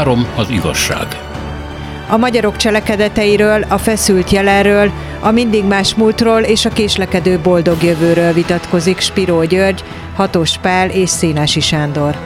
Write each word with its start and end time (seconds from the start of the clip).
Három 0.00 0.26
az 0.36 0.50
igazság. 0.50 1.06
A 2.08 2.16
magyarok 2.16 2.56
cselekedeteiről, 2.56 3.62
a 3.68 3.78
feszült 3.78 4.30
jelenről, 4.30 4.90
a 5.20 5.30
mindig 5.30 5.64
más 5.64 5.94
múltról 5.94 6.40
és 6.40 6.64
a 6.64 6.70
késlekedő 6.70 7.38
boldog 7.38 7.82
jövőről 7.82 8.32
vitatkozik 8.32 9.00
Spiró 9.00 9.44
György, 9.44 9.84
Hatos 10.14 10.58
Pál 10.58 10.90
és 10.90 11.08
Szénási 11.08 11.60
Sándor. 11.60 12.16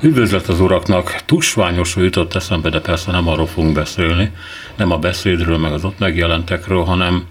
Üdvözlet 0.00 0.48
az 0.48 0.60
uraknak! 0.60 1.22
Tusványosra 1.26 2.02
jutott 2.02 2.34
eszembe, 2.34 2.68
de 2.68 2.80
persze 2.80 3.10
nem 3.10 3.28
arról 3.28 3.46
fogunk 3.46 3.74
beszélni, 3.74 4.32
nem 4.76 4.90
a 4.90 4.98
beszédről, 4.98 5.58
meg 5.58 5.72
az 5.72 5.84
ott 5.84 5.98
megjelentekről, 5.98 6.84
hanem 6.84 7.26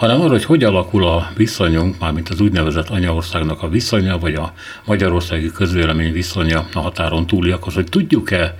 hanem 0.00 0.20
arra, 0.20 0.30
hogy 0.30 0.44
hogy 0.44 0.64
alakul 0.64 1.06
a 1.06 1.30
viszonyunk, 1.36 1.98
mármint 1.98 2.28
az 2.28 2.40
úgynevezett 2.40 2.88
anyaországnak 2.88 3.62
a 3.62 3.68
viszonya, 3.68 4.18
vagy 4.18 4.34
a 4.34 4.52
magyarországi 4.84 5.50
közvélemény 5.50 6.12
viszonya 6.12 6.66
a 6.74 6.80
határon 6.80 7.26
túliakhoz, 7.26 7.74
hogy 7.74 7.84
tudjuk-e, 7.84 8.56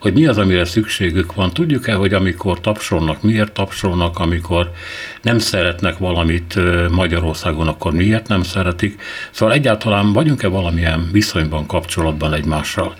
hogy 0.00 0.12
mi 0.12 0.26
az, 0.26 0.38
amire 0.38 0.64
szükségük 0.64 1.34
van, 1.34 1.52
tudjuk-e, 1.52 1.94
hogy 1.94 2.14
amikor 2.14 2.60
tapsolnak, 2.60 3.22
miért 3.22 3.52
tapsolnak, 3.52 4.18
amikor 4.18 4.70
nem 5.22 5.38
szeretnek 5.38 5.98
valamit 5.98 6.58
Magyarországon, 6.90 7.68
akkor 7.68 7.92
miért 7.92 8.28
nem 8.28 8.42
szeretik. 8.42 9.00
Szóval 9.30 9.54
egyáltalán 9.54 10.12
vagyunk-e 10.12 10.48
valamilyen 10.48 11.08
viszonyban, 11.12 11.66
kapcsolatban 11.66 12.34
egymással. 12.34 12.94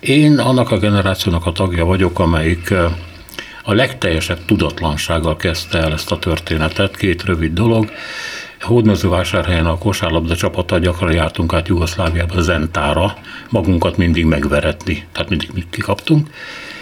Én 0.00 0.38
annak 0.38 0.70
a 0.70 0.78
generációnak 0.78 1.46
a 1.46 1.52
tagja 1.52 1.84
vagyok, 1.84 2.18
amelyik 2.18 2.74
a 3.62 3.72
legteljesebb 3.72 4.44
tudatlansággal 4.44 5.36
kezdte 5.36 5.78
el 5.78 5.92
ezt 5.92 6.12
a 6.12 6.18
történetet. 6.18 6.96
Két 6.96 7.24
rövid 7.24 7.52
dolog. 7.52 7.90
Hódmezővásárhelyen 8.60 9.66
a 9.66 9.78
kosárlabda 9.78 10.36
csapata 10.36 10.78
gyakran 10.78 11.12
jártunk 11.12 11.52
át 11.52 11.68
Jugoszláviába 11.68 12.40
Zentára, 12.40 13.16
magunkat 13.48 13.96
mindig 13.96 14.24
megveretni, 14.24 15.06
tehát 15.12 15.28
mindig 15.28 15.50
mit 15.54 15.66
kikaptunk. 15.70 16.28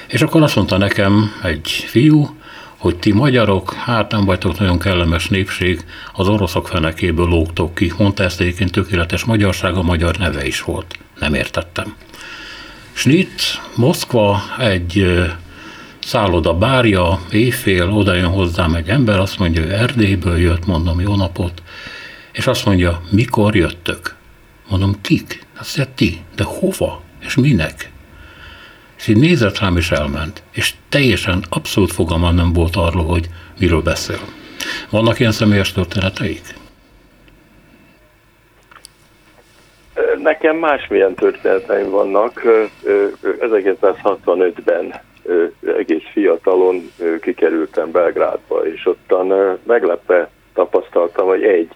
És 0.08 0.22
akkor 0.22 0.42
azt 0.42 0.56
mondta 0.56 0.76
nekem 0.76 1.32
egy 1.42 1.68
fiú, 1.86 2.36
hogy 2.76 2.96
ti 2.96 3.12
magyarok, 3.12 3.72
hát 3.72 4.10
nem 4.10 4.24
vagytok 4.24 4.58
nagyon 4.58 4.78
kellemes 4.78 5.28
népség, 5.28 5.84
az 6.12 6.28
oroszok 6.28 6.68
fenekéből 6.68 7.28
lógtok 7.28 7.74
ki. 7.74 7.92
Mondta 7.98 8.22
ezt 8.22 8.40
egyébként 8.40 8.72
tökéletes 8.72 9.24
magyarság, 9.24 9.74
a 9.74 9.82
magyar 9.82 10.16
neve 10.16 10.46
is 10.46 10.62
volt. 10.62 10.98
Nem 11.18 11.34
értettem. 11.34 11.94
Snit, 12.92 13.60
Moszkva 13.76 14.42
egy 14.58 15.06
szálloda 16.08 16.54
bárja, 16.54 17.18
éjfél, 17.30 17.90
oda 17.90 18.14
jön 18.14 18.26
hozzám 18.26 18.74
egy 18.74 18.88
ember, 18.88 19.18
azt 19.18 19.38
mondja, 19.38 19.62
hogy 19.62 19.70
Erdélyből 19.70 20.38
jött, 20.38 20.66
mondom, 20.66 21.00
jó 21.00 21.14
napot, 21.16 21.62
és 22.32 22.46
azt 22.46 22.64
mondja, 22.64 23.00
mikor 23.10 23.56
jöttök? 23.56 24.14
Mondom, 24.68 25.00
kik? 25.00 25.46
Azt 25.58 25.76
mondja, 25.76 25.94
ti, 25.94 26.20
de 26.36 26.44
hova? 26.44 27.00
És 27.20 27.34
minek? 27.34 27.90
És 28.98 29.06
így 29.06 29.16
nézett 29.16 29.58
rám, 29.58 29.76
és 29.76 29.90
elment. 29.90 30.42
És 30.52 30.74
teljesen 30.88 31.44
abszolút 31.48 31.92
fogalmam 31.92 32.34
nem 32.34 32.52
volt 32.52 32.76
arról, 32.76 33.04
hogy 33.04 33.28
miről 33.58 33.82
beszél. 33.82 34.20
Vannak 34.90 35.18
ilyen 35.18 35.32
személyes 35.32 35.72
történeteik? 35.72 36.40
Nekem 40.22 40.56
másmilyen 40.56 41.14
történeteim 41.14 41.90
vannak. 41.90 42.42
1965-ben 43.40 45.06
egész 45.76 46.04
fiatalon 46.12 46.90
kikerültem 47.20 47.90
Belgrádba, 47.90 48.66
és 48.66 48.86
ottan 48.86 49.58
meglepve 49.62 50.30
tapasztaltam, 50.54 51.26
hogy 51.26 51.42
egy 51.42 51.70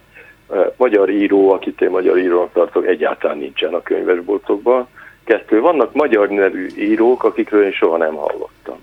magyar 0.77 1.11
író, 1.11 1.51
akit 1.51 1.81
én 1.81 1.91
magyar 1.91 2.19
írónak 2.19 2.53
tartok, 2.53 2.87
egyáltalán 2.87 3.39
nincsen 3.39 3.75
a 3.75 3.83
könyvesboltokban. 3.83 4.89
Kettő, 5.25 5.61
vannak 5.61 5.95
magyar 5.95 6.29
nevű 6.29 6.67
írók, 6.77 7.25
akikről 7.25 7.65
én 7.65 7.73
soha 7.73 7.97
nem 7.97 8.15
hallottam. 8.15 8.79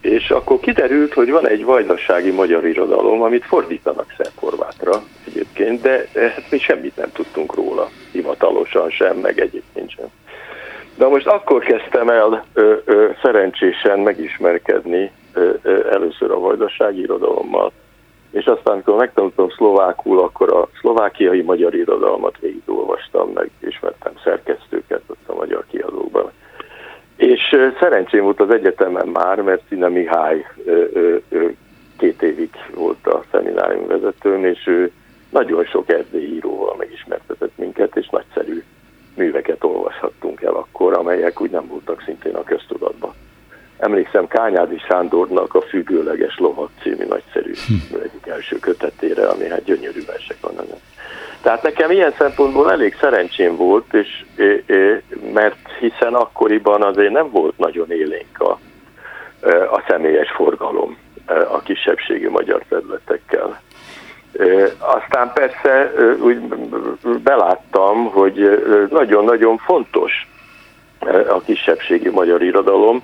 És 0.00 0.30
akkor 0.30 0.60
kiderült, 0.60 1.12
hogy 1.12 1.30
van 1.30 1.48
egy 1.48 1.64
vajdasági 1.64 2.30
magyar 2.30 2.66
irodalom, 2.66 3.22
amit 3.22 3.44
fordítanak 3.44 4.14
szerkorvátra 4.16 5.02
egyébként, 5.26 5.80
de 5.80 6.08
hát 6.14 6.50
mi 6.50 6.58
semmit 6.58 6.96
nem 6.96 7.12
tudtunk 7.12 7.54
róla, 7.54 7.90
hivatalosan 8.12 8.90
sem, 8.90 9.16
meg 9.16 9.40
egyébként 9.40 9.90
sem. 9.90 10.06
De 10.98 11.06
most 11.06 11.26
akkor 11.26 11.62
kezdtem 11.62 12.08
el 12.08 12.44
ö, 12.52 12.74
ö, 12.84 13.10
szerencsésen 13.22 13.98
megismerkedni 13.98 15.10
ö, 15.32 15.50
ö, 15.62 15.88
először 15.90 16.30
a 16.30 16.38
vajdasági 16.38 17.00
irodalommal, 17.00 17.72
és 18.30 18.44
aztán, 18.44 18.74
amikor 18.74 18.96
megtanultam 18.96 19.50
szlovákul, 19.50 20.18
akkor 20.18 20.52
a 20.52 20.68
szlovákiai 20.80 21.42
magyar 21.42 21.74
irodalmat 21.74 22.38
végigolvastam, 22.40 23.30
meg 23.34 23.50
ismertem 23.60 24.12
szerkesztőket 24.24 25.02
ott 25.06 25.28
a 25.28 25.34
magyar 25.34 25.64
kiadókban. 25.70 26.30
És 27.16 27.56
szerencsém 27.80 28.22
volt 28.22 28.40
az 28.40 28.50
egyetemen 28.50 29.08
már, 29.08 29.40
mert 29.40 29.62
Színe 29.68 29.88
Mihály 29.88 30.46
ö, 30.64 30.84
ö, 30.92 31.16
ö, 31.28 31.46
két 31.98 32.22
évig 32.22 32.50
volt 32.74 33.06
a 33.06 33.24
szeminárium 33.30 33.86
vezetőn, 33.86 34.44
és 34.44 34.66
ő 34.66 34.92
nagyon 35.30 35.64
sok 35.64 35.90
erdélyi 35.90 36.34
íróval 36.34 36.74
megismertetett 36.78 37.56
minket, 37.56 37.96
és 37.96 38.08
nagyszerű 38.08 38.62
műveket 39.18 39.64
olvashattunk 39.64 40.42
el 40.42 40.54
akkor, 40.54 40.92
amelyek 40.92 41.40
úgy 41.40 41.50
nem 41.50 41.66
voltak 41.66 42.02
szintén 42.04 42.34
a 42.34 42.44
köztudatban. 42.44 43.14
Emlékszem 43.78 44.26
Kányádi 44.26 44.78
Sándornak 44.78 45.54
a 45.54 45.60
Függőleges 45.60 46.38
Lovat 46.38 46.70
című 46.82 47.04
nagyszerű 47.04 47.52
hm. 47.66 47.96
egyik 48.02 48.26
első 48.26 48.58
kötetére, 48.58 49.26
ami 49.26 49.48
hát 49.48 49.64
gyönyörű 49.64 50.04
versek 50.04 50.36
van 50.40 50.52
ennek. 50.56 50.80
Tehát 51.42 51.62
nekem 51.62 51.90
ilyen 51.90 52.14
szempontból 52.18 52.72
elég 52.72 52.96
szerencsém 53.00 53.56
volt, 53.56 53.94
és, 53.94 54.24
mert 55.32 55.72
hiszen 55.80 56.14
akkoriban 56.14 56.82
azért 56.82 57.12
nem 57.12 57.30
volt 57.30 57.58
nagyon 57.58 57.90
élénk 57.90 58.40
a, 58.40 58.58
a 59.70 59.84
személyes 59.88 60.30
forgalom 60.30 60.96
a 61.26 61.60
kisebbségi 61.62 62.28
magyar 62.28 62.62
területekkel. 62.68 63.60
Aztán 64.78 65.32
persze 65.34 65.92
úgy 66.20 66.38
beláttam, 67.22 68.04
hogy 68.10 68.64
nagyon-nagyon 68.90 69.56
fontos 69.56 70.28
a 71.28 71.40
kisebbségi 71.40 72.08
magyar 72.08 72.42
irodalom, 72.42 73.02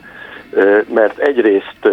mert 0.95 1.19
egyrészt 1.19 1.89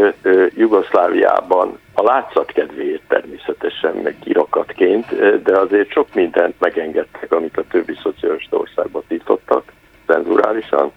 Jugoszláviában 0.56 1.80
a 1.94 2.04
látszat 2.04 2.52
kedvéért 2.52 3.02
természetesen, 3.08 3.96
meg 4.04 4.16
kirakatként, 4.24 5.42
de 5.44 5.58
azért 5.58 5.92
sok 5.92 6.08
mindent 6.14 6.56
megengedtek, 6.60 7.32
amit 7.32 7.58
a 7.58 7.64
többi 7.70 7.98
szocialista 8.04 8.58
országban 8.58 9.04
tiltottak 9.08 9.64
cenzurálisan, 10.08 10.92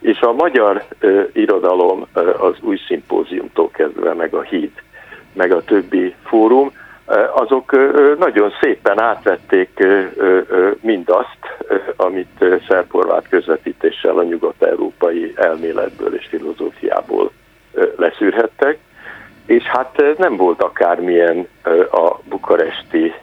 és 0.00 0.20
a 0.20 0.32
magyar 0.32 0.84
irodalom 1.32 2.06
az 2.38 2.54
új 2.60 2.78
szimpóziumtól 2.86 3.70
kezdve, 3.70 4.14
meg 4.14 4.34
a 4.34 4.42
híd, 4.42 4.72
meg 5.32 5.52
a 5.52 5.64
többi 5.64 6.14
fórum, 6.24 6.72
azok 7.34 7.70
nagyon 8.18 8.52
szépen 8.60 9.00
átvették 9.00 9.86
mindazt, 10.80 11.38
amit 11.96 12.44
szerporvát 12.68 13.28
közvetítéssel 13.28 14.18
a 14.18 14.22
nyugat-európai 14.22 15.32
elméletből 15.36 16.14
és 16.14 16.26
filozófiából 16.26 17.30
leszűrhettek, 17.96 18.78
és 19.46 19.62
hát 19.62 20.18
nem 20.18 20.36
volt 20.36 20.62
akármilyen 20.62 21.48
a 21.90 22.18
bukaresti 22.28 23.14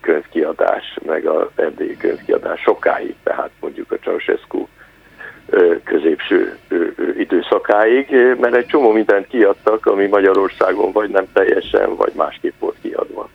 könyvkiadás, 0.00 0.98
meg 1.06 1.26
a 1.26 1.50
erdélyi 1.56 1.96
könyvkiadás 1.96 2.60
sokáig, 2.60 3.14
tehát 3.22 3.50
mondjuk 3.60 3.92
a 3.92 3.96
Ceausescu 3.96 4.66
középső 5.84 6.58
időszakáig, 7.18 8.10
mert 8.40 8.54
egy 8.54 8.66
csomó 8.66 8.90
mindent 8.92 9.26
kiadtak, 9.26 9.86
ami 9.86 10.06
Magyarországon 10.06 10.92
vagy 10.92 11.10
nem 11.10 11.26
teljesen, 11.32 11.94
vagy 11.96 12.12
másképp 12.14 12.54
volt 12.58 12.76
kiadva. 12.82 13.28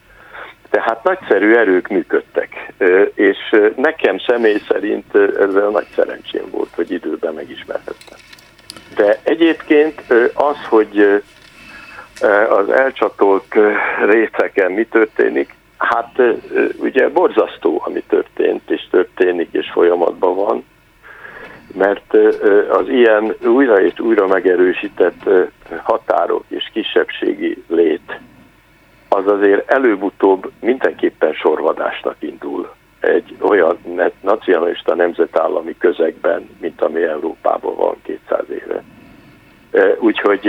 Tehát 0.70 1.04
nagyszerű 1.04 1.54
erők 1.54 1.88
működtek, 1.88 2.74
és 3.14 3.38
nekem 3.76 4.20
személy 4.20 4.62
szerint 4.68 5.16
ezzel 5.16 5.70
nagy 5.70 5.88
szerencsém 5.96 6.50
volt, 6.52 6.70
hogy 6.76 6.92
időben 6.92 7.34
megismerhettem. 7.34 8.18
De 8.96 9.20
egyébként 9.24 10.02
az, 10.34 10.58
hogy 10.70 11.24
az 12.50 12.70
elcsatolt 12.70 13.56
részeken 14.06 14.72
mi 14.72 14.86
történik, 14.86 15.54
hát 15.78 16.22
ugye 16.78 17.10
borzasztó, 17.10 17.82
ami 17.86 18.04
történt, 18.08 18.72
és 18.72 18.88
történik, 18.92 19.48
és 19.52 19.70
folyamatban 19.74 20.36
van, 20.36 20.66
mert 21.74 22.14
az 22.70 22.90
ilyen 22.90 23.36
újra 23.46 23.82
és 23.82 24.00
újra 24.00 24.28
megerősített 24.28 25.30
határok 25.84 26.44
és 26.48 26.70
kisebbségi 26.74 27.64
lét 27.68 28.20
az 29.14 29.28
azért 29.28 29.72
előbb-utóbb 29.72 30.52
mindenképpen 30.60 31.34
sorvadásnak 31.34 32.16
indul 32.20 32.74
egy 33.00 33.36
olyan 33.40 33.78
nacionalista 34.22 34.96
nemzetállami 34.96 35.76
közegben, 35.78 36.50
mint 36.62 36.82
ami 36.82 37.02
Európában 37.04 37.76
van 37.76 37.96
200 38.04 38.50
éve. 38.50 38.84
Úgyhogy 40.00 40.46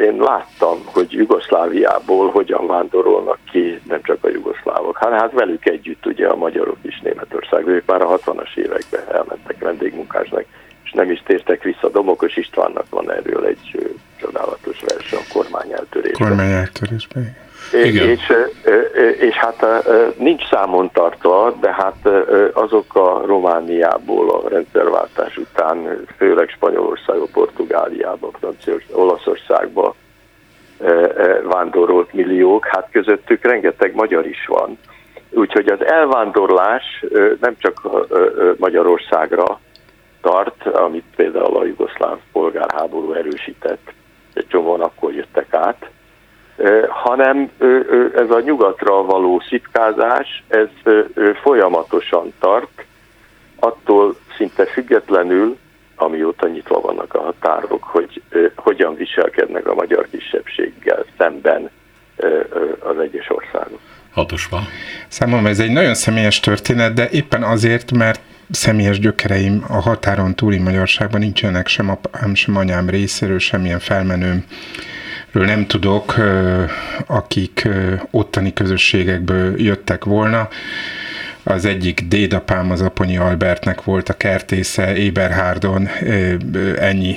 én 0.00 0.16
láttam, 0.16 0.78
hogy 0.84 1.12
Jugoszláviából 1.12 2.30
hogyan 2.30 2.66
vándorolnak 2.66 3.38
ki 3.50 3.80
nem 3.88 4.02
csak 4.02 4.24
a 4.24 4.28
jugoszlávok, 4.28 4.96
hanem 4.96 5.18
hát 5.18 5.32
velük 5.32 5.66
együtt 5.66 6.06
ugye 6.06 6.26
a 6.26 6.36
magyarok 6.36 6.76
is 6.82 7.00
Németországba, 7.00 7.70
ők 7.70 7.86
már 7.86 8.02
a 8.02 8.18
60-as 8.18 8.56
években 8.56 9.00
elmentek 9.12 9.58
vendégmunkásnak, 9.58 10.44
és 10.84 10.92
nem 10.92 11.10
is 11.10 11.22
tértek 11.26 11.62
vissza. 11.62 11.88
Domokos 11.88 12.36
Istvánnak 12.36 12.88
van 12.90 13.12
erről 13.12 13.44
egy 13.44 13.92
csodálatos 14.16 14.80
vers 14.86 15.12
a 15.12 15.32
kormány 15.32 15.72
eltörésben. 15.72 16.28
Igen. 17.72 18.08
És, 18.08 18.32
és 19.18 19.34
hát 19.34 19.66
nincs 20.18 20.48
számon 20.48 20.90
tartva, 20.92 21.56
de 21.60 21.72
hát 21.72 22.08
azok 22.52 22.94
a 22.94 23.22
Romániából 23.26 24.30
a 24.30 24.48
rendszerváltás 24.48 25.36
után, 25.36 26.06
főleg 26.16 26.48
Spanyolországba, 26.48 27.26
Portugáliába, 27.32 28.30
Franciaországba, 28.38 29.02
Olaszországba 29.02 29.94
vándorolt 31.42 32.12
milliók, 32.12 32.66
hát 32.66 32.88
közöttük 32.90 33.44
rengeteg 33.44 33.94
magyar 33.94 34.26
is 34.26 34.46
van. 34.46 34.78
Úgyhogy 35.30 35.68
az 35.68 35.84
elvándorlás 35.84 37.04
nem 37.40 37.54
csak 37.58 37.88
Magyarországra 38.58 39.60
tart, 40.20 40.66
amit 40.66 41.04
például 41.16 41.56
a 41.56 41.64
jugoszláv 41.64 42.18
polgárháború 42.32 43.12
erősített, 43.12 43.92
egy 44.32 44.46
csomóan 44.48 44.80
akkor 44.80 45.14
jöttek 45.14 45.54
át, 45.54 45.90
hanem 46.88 47.50
ez 48.16 48.30
a 48.30 48.40
nyugatra 48.40 49.02
való 49.02 49.42
szitkázás, 49.48 50.42
ez 50.48 50.68
folyamatosan 51.42 52.32
tart, 52.40 52.84
attól 53.58 54.16
szinte 54.36 54.64
függetlenül, 54.64 55.56
amióta 55.96 56.48
nyitva 56.48 56.80
vannak 56.80 57.14
a 57.14 57.20
határok, 57.20 57.84
hogy 57.84 58.22
hogyan 58.54 58.94
viselkednek 58.94 59.66
a 59.66 59.74
magyar 59.74 60.08
kisebbséggel 60.10 61.04
szemben 61.18 61.70
az 62.78 62.98
egyes 62.98 63.30
országok. 63.30 63.80
Hatosva. 64.12 64.60
Számomra 65.08 65.48
ez 65.48 65.58
egy 65.58 65.72
nagyon 65.72 65.94
személyes 65.94 66.40
történet, 66.40 66.94
de 66.94 67.08
éppen 67.10 67.42
azért, 67.42 67.92
mert 67.92 68.20
személyes 68.50 68.98
gyökereim 68.98 69.64
a 69.68 69.80
határon 69.80 70.34
túli 70.34 70.58
magyarságban 70.58 71.20
nincsenek 71.20 71.66
sem 71.66 71.90
apám, 71.90 72.34
sem 72.34 72.56
anyám 72.56 72.88
részéről, 72.88 73.38
semmilyen 73.38 73.78
felmenőm 73.78 74.44
ről 75.32 75.44
nem 75.44 75.66
tudok, 75.66 76.14
akik 77.06 77.68
ottani 78.10 78.52
közösségekből 78.52 79.60
jöttek 79.60 80.04
volna. 80.04 80.48
Az 81.42 81.64
egyik 81.64 82.00
dédapám 82.08 82.70
az 82.70 82.80
Aponyi 82.80 83.16
Albertnek 83.16 83.84
volt 83.84 84.08
a 84.08 84.16
kertésze 84.16 84.96
Éberhárdon, 84.96 85.88
ennyi, 86.78 87.16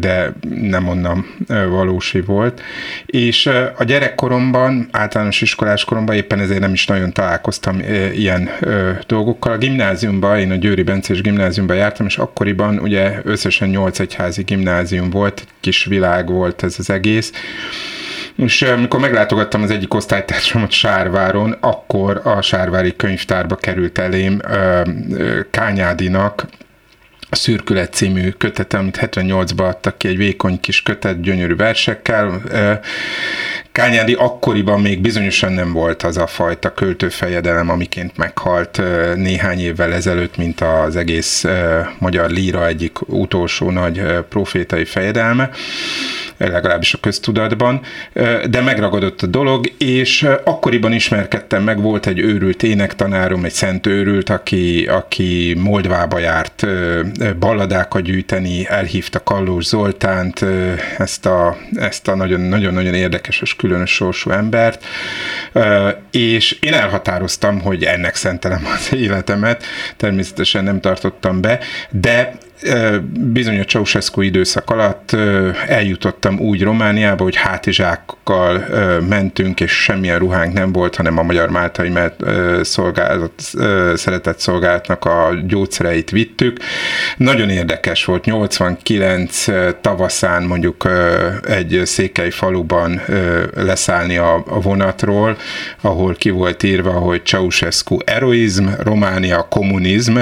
de 0.00 0.32
nem 0.48 0.88
onnan 0.88 1.36
valósi 1.48 2.20
volt. 2.20 2.62
És 3.06 3.46
a 3.76 3.84
gyerekkoromban, 3.84 4.88
általános 4.90 5.40
iskolás 5.40 5.84
koromban 5.84 6.16
éppen 6.16 6.40
ezért 6.40 6.60
nem 6.60 6.72
is 6.72 6.86
nagyon 6.86 7.12
találkoztam 7.12 7.80
ilyen 8.14 8.50
dolgokkal. 9.06 9.52
A 9.52 9.58
gimnáziumban, 9.58 10.38
én 10.38 10.50
a 10.50 10.56
Győri 10.56 10.82
Bencés 10.82 11.20
gimnáziumban 11.20 11.76
jártam, 11.76 12.06
és 12.06 12.18
akkoriban 12.18 12.78
ugye 12.78 13.20
összesen 13.24 13.68
8 13.68 13.98
egyházi 13.98 14.42
gimnázium 14.42 15.10
volt, 15.10 15.46
kis 15.60 15.84
világ 15.84 16.28
volt 16.28 16.62
ez 16.62 16.74
az 16.78 16.90
egész, 16.90 17.32
és 18.38 18.62
amikor 18.62 19.00
meglátogattam 19.00 19.62
az 19.62 19.70
egyik 19.70 19.94
osztálytársamat 19.94 20.70
Sárváron, 20.70 21.56
akkor 21.60 22.20
a 22.24 22.42
Sárvári 22.42 22.96
könyvtárba 22.96 23.54
került 23.54 23.98
elém 23.98 24.40
Kányádinak 25.50 26.46
a 27.30 27.36
Szürkület 27.36 27.92
című 27.92 28.30
kötete, 28.30 28.78
amit 28.78 28.98
78-ban 29.00 29.68
adtak 29.68 29.98
ki, 29.98 30.08
egy 30.08 30.16
vékony 30.16 30.60
kis 30.60 30.82
kötet, 30.82 31.20
gyönyörű 31.20 31.56
versekkel. 31.56 32.42
Kányádi 33.72 34.12
akkoriban 34.12 34.80
még 34.80 35.00
bizonyosan 35.00 35.52
nem 35.52 35.72
volt 35.72 36.02
az 36.02 36.16
a 36.16 36.26
fajta 36.26 36.74
költőfejedelem, 36.74 37.70
amiként 37.70 38.16
meghalt 38.16 38.82
néhány 39.14 39.60
évvel 39.60 39.92
ezelőtt, 39.92 40.36
mint 40.36 40.60
az 40.60 40.96
egész 40.96 41.44
magyar 41.98 42.30
líra 42.30 42.66
egyik 42.66 43.08
utolsó 43.08 43.70
nagy 43.70 44.02
profétai 44.28 44.84
fejedelme 44.84 45.50
legalábbis 46.38 46.94
a 46.94 46.98
köztudatban, 47.00 47.80
de 48.50 48.60
megragadott 48.60 49.22
a 49.22 49.26
dolog, 49.26 49.72
és 49.78 50.26
akkoriban 50.44 50.92
ismerkedtem 50.92 51.62
meg, 51.62 51.80
volt 51.80 52.06
egy 52.06 52.18
őrült 52.18 52.62
énektanárom, 52.62 53.44
egy 53.44 53.52
szent 53.52 53.86
őrült, 53.86 54.30
aki, 54.30 54.86
aki 54.86 55.56
Moldvába 55.58 56.18
járt 56.18 56.66
balladákat 57.38 58.02
gyűjteni, 58.02 58.66
elhívta 58.68 59.22
Kallós 59.22 59.64
Zoltánt, 59.64 60.44
ezt 60.98 61.26
a, 61.26 61.56
ezt 61.74 62.08
a 62.08 62.14
nagyon-nagyon 62.14 62.94
érdekes 62.94 63.40
és 63.40 63.56
különös 63.56 63.90
sorsú 63.90 64.30
embert, 64.30 64.84
és 66.10 66.56
én 66.60 66.72
elhatároztam, 66.72 67.60
hogy 67.60 67.84
ennek 67.84 68.14
szentelem 68.14 68.66
az 68.76 68.94
életemet, 68.94 69.64
természetesen 69.96 70.64
nem 70.64 70.80
tartottam 70.80 71.40
be, 71.40 71.58
de 71.90 72.38
bizony 73.10 73.58
a 73.58 73.64
Ceausescu 73.64 74.20
időszak 74.20 74.70
alatt 74.70 75.12
eljutottam 75.66 76.38
úgy 76.38 76.62
Romániába, 76.62 77.22
hogy 77.22 77.36
hátizsákkal 77.36 78.64
mentünk, 79.08 79.60
és 79.60 79.72
semmilyen 79.72 80.18
ruhánk 80.18 80.52
nem 80.52 80.72
volt, 80.72 80.96
hanem 80.96 81.18
a 81.18 81.22
Magyar 81.22 81.50
Máltai 81.50 81.92
szolgálat, 82.62 83.32
szeretett 83.94 84.38
szolgálatnak 84.38 85.04
a 85.04 85.30
gyógyszereit 85.46 86.10
vittük. 86.10 86.58
Nagyon 87.16 87.48
érdekes 87.48 88.04
volt, 88.04 88.24
89 88.24 89.44
tavaszán 89.80 90.42
mondjuk 90.42 90.88
egy 91.48 91.80
székely 91.84 92.30
faluban 92.30 93.00
leszállni 93.54 94.16
a 94.16 94.44
vonatról, 94.44 95.36
ahol 95.80 96.14
ki 96.14 96.30
volt 96.30 96.62
írva, 96.62 96.92
hogy 96.92 97.24
Ceausescu 97.24 97.96
eroizm, 98.04 98.66
Románia 98.78 99.46
kommunizm, 99.48 100.18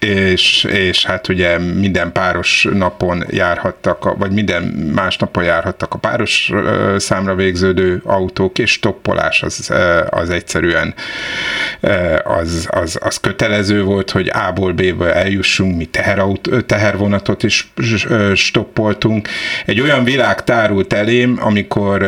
és, 0.00 0.64
és 0.64 1.06
hát 1.06 1.28
ugye 1.28 1.58
minden 1.74 2.12
páros 2.12 2.68
napon 2.72 3.24
járhattak, 3.30 4.18
vagy 4.18 4.32
minden 4.32 4.62
más 4.94 5.16
napon 5.16 5.44
járhattak 5.44 5.94
a 5.94 5.98
páros 5.98 6.52
számra 6.96 7.34
végződő 7.34 8.00
autók, 8.04 8.58
és 8.58 8.70
stoppolás 8.70 9.42
az, 9.42 9.72
az 10.10 10.30
egyszerűen 10.30 10.94
az, 12.24 12.68
az, 12.70 12.98
az 13.02 13.16
kötelező 13.16 13.82
volt, 13.82 14.10
hogy 14.10 14.30
A-ból 14.48 14.72
B-be 14.72 15.14
eljussunk, 15.14 15.76
mi 15.76 15.84
teherautó, 15.84 16.60
tehervonatot 16.60 17.42
is 17.42 17.72
stoppoltunk. 18.34 19.28
Egy 19.66 19.80
olyan 19.80 20.04
világ 20.04 20.44
tárult 20.44 20.92
elém, 20.92 21.38
amikor 21.40 21.98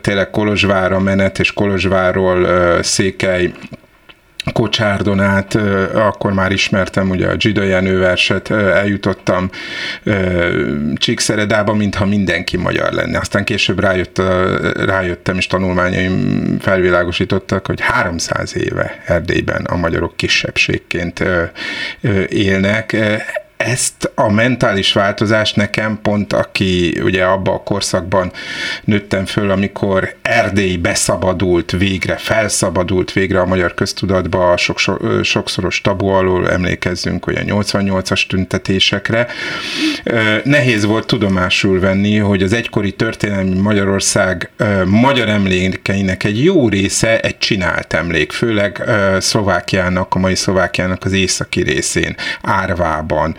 tényleg 0.00 0.30
Kolozsvára 0.30 0.98
menet, 0.98 1.38
és 1.38 1.52
Kolozsvárról 1.52 2.46
Székely 2.82 3.52
Kocsárdon 4.52 5.20
át, 5.20 5.54
akkor 5.94 6.32
már 6.32 6.52
ismertem 6.52 7.10
ugye 7.10 7.26
a 7.26 7.36
Gida 7.36 7.62
Jenő 7.62 7.98
verset, 7.98 8.50
eljutottam 8.50 9.50
Csíkszeredába, 10.94 11.74
mintha 11.74 12.06
mindenki 12.06 12.56
magyar 12.56 12.92
lenne. 12.92 13.18
Aztán 13.18 13.44
később 13.44 13.80
rájött, 13.80 14.22
rájöttem, 14.86 15.36
és 15.36 15.46
tanulmányaim 15.46 16.56
felvilágosítottak, 16.60 17.66
hogy 17.66 17.80
300 17.80 18.56
éve 18.56 19.02
Erdélyben 19.06 19.64
a 19.64 19.76
magyarok 19.76 20.16
kisebbségként 20.16 21.24
élnek 22.28 22.96
ezt 23.68 24.10
a 24.14 24.32
mentális 24.32 24.92
változást 24.92 25.56
nekem 25.56 25.98
pont, 26.02 26.32
aki 26.32 27.00
ugye 27.02 27.24
abba 27.24 27.52
a 27.52 27.62
korszakban 27.62 28.32
nőttem 28.84 29.24
föl, 29.24 29.50
amikor 29.50 30.14
Erdély 30.22 30.76
beszabadult 30.76 31.70
végre, 31.70 32.16
felszabadult 32.16 33.12
végre 33.12 33.40
a 33.40 33.46
magyar 33.46 33.74
köztudatba 33.74 34.52
a 34.52 34.56
sok, 34.56 34.78
sokszoros 35.22 35.80
tabu 35.80 36.06
alól, 36.06 36.50
emlékezzünk 36.50 37.26
a 37.26 37.30
88-as 37.30 38.26
tüntetésekre. 38.26 39.26
Nehéz 40.44 40.84
volt 40.84 41.06
tudomásul 41.06 41.80
venni, 41.80 42.16
hogy 42.16 42.42
az 42.42 42.52
egykori 42.52 42.92
történelmi 42.92 43.58
Magyarország 43.58 44.50
magyar 44.84 45.28
emlékeinek 45.28 46.24
egy 46.24 46.44
jó 46.44 46.68
része 46.68 47.20
egy 47.20 47.38
csinált 47.38 47.92
emlék, 47.92 48.32
főleg 48.32 48.82
Szlovákiának, 49.18 50.14
a 50.14 50.18
mai 50.18 50.34
Szlovákiának 50.34 51.04
az 51.04 51.12
északi 51.12 51.62
részén, 51.62 52.16
Árvában, 52.42 53.36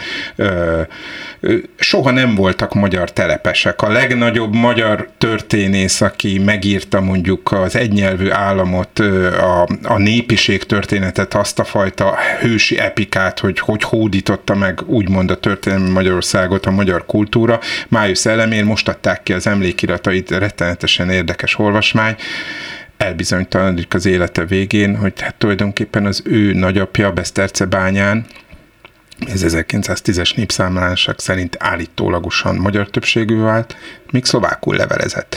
soha 1.78 2.12
nem 2.12 2.36
voltak 2.36 2.74
magyar 2.74 3.12
telepesek. 3.12 3.82
A 3.82 3.92
legnagyobb 3.92 4.56
magyar 4.56 5.10
történész, 5.18 6.02
aki 6.02 6.40
megírta 6.40 7.02
mondjuk 7.02 7.52
az 7.52 7.76
egynyelvű 7.76 8.30
államot, 8.30 9.00
a, 9.00 9.68
a 9.84 9.98
népiség 9.98 10.64
történetet, 10.64 11.34
azt 11.34 11.60
a 11.60 11.64
fajta 11.64 12.18
hősi 12.40 12.80
epikát, 12.80 13.40
hogy 13.40 13.60
hogy 13.60 13.84
hódította 13.84 14.56
meg 14.56 14.82
úgymond 14.86 15.32
a 15.32 15.40
történelmi 15.40 15.90
Magyarországot 15.90 16.66
a 16.66 16.72
magyar 16.72 17.06
kultúra. 17.06 17.60
Májusz 17.88 18.26
elemér 18.26 18.64
most 18.64 18.88
adták 18.88 19.24
ki 19.24 19.34
az 19.34 19.48
emlékiratait, 19.48 20.30
rettenetesen 20.30 21.10
érdekes 21.10 21.60
olvasmány 21.60 22.16
elbizonytalanodik 22.98 23.94
az 23.94 24.06
élete 24.06 24.46
végén, 24.46 24.98
hogy 24.98 25.14
hát 25.22 25.36
tulajdonképpen 25.36 26.06
az 26.06 26.22
ő 26.26 26.54
nagyapja 26.54 27.12
Beszterce 27.12 27.66
bányán 27.66 28.26
ez 29.28 29.44
1910-es 29.46 30.36
népszámlálások 30.36 31.20
szerint 31.20 31.56
állítólagosan 31.60 32.56
magyar 32.56 32.90
többségű 32.90 33.40
vált, 33.40 33.76
még 34.12 34.25
szlovákul 34.25 34.75
levelezett. 34.75 35.36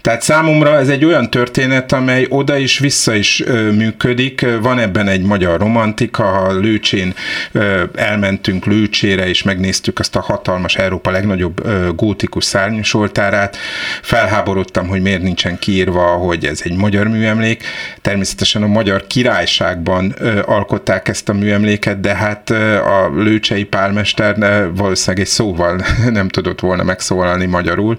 Tehát 0.00 0.22
számomra 0.22 0.78
ez 0.78 0.88
egy 0.88 1.04
olyan 1.04 1.30
történet, 1.30 1.92
amely 1.92 2.26
oda 2.28 2.56
is 2.56 2.78
vissza 2.78 3.14
is 3.14 3.40
ö, 3.40 3.70
működik. 3.70 4.46
Van 4.60 4.78
ebben 4.78 5.08
egy 5.08 5.22
magyar 5.22 5.60
romantika, 5.60 6.22
ha 6.22 6.52
Lőcsén 6.52 7.14
ö, 7.52 7.82
elmentünk 7.94 8.64
Lőcsére, 8.64 9.28
és 9.28 9.42
megnéztük 9.42 9.98
azt 9.98 10.16
a 10.16 10.20
hatalmas 10.20 10.76
Európa 10.76 11.10
legnagyobb 11.10 11.66
ö, 11.66 11.88
gótikus 11.96 12.44
szárnyasoltárát, 12.44 13.56
felháborodtam, 14.02 14.88
hogy 14.88 15.02
miért 15.02 15.22
nincsen 15.22 15.58
kiírva, 15.58 16.02
hogy 16.02 16.44
ez 16.44 16.60
egy 16.64 16.76
magyar 16.76 17.08
műemlék. 17.08 17.64
Természetesen 18.00 18.62
a 18.62 18.66
magyar 18.66 19.06
királyságban 19.06 20.14
ö, 20.18 20.40
alkották 20.44 21.08
ezt 21.08 21.28
a 21.28 21.32
műemléket, 21.32 22.00
de 22.00 22.14
hát 22.14 22.50
ö, 22.50 22.76
a 22.76 23.10
lőcsei 23.16 23.64
pálmester 23.64 24.36
valószínűleg 24.74 25.24
egy 25.24 25.30
szóval 25.30 25.84
nem 26.10 26.28
tudott 26.28 26.60
volna 26.60 26.82
megszólalni 26.82 27.46
magyarul. 27.46 27.98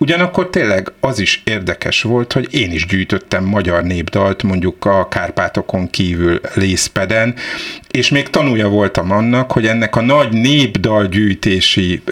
Ugyanakkor 0.00 0.50
tényleg 0.50 0.92
az 1.00 1.18
is 1.18 1.42
érdekes 1.44 2.02
volt, 2.02 2.32
hogy 2.32 2.54
én 2.54 2.72
is 2.72 2.86
gyűjtöttem 2.86 3.44
magyar 3.44 3.82
népdalt, 3.82 4.42
mondjuk 4.42 4.84
a 4.84 5.08
Kárpátokon 5.08 5.90
kívül 5.90 6.40
Lészpeden, 6.54 7.34
és 7.90 8.08
még 8.08 8.30
tanulja 8.30 8.68
voltam 8.68 9.10
annak, 9.10 9.52
hogy 9.52 9.66
ennek 9.66 9.96
a 9.96 10.00
nagy 10.00 10.32
népdalgyűjtési, 10.32 12.02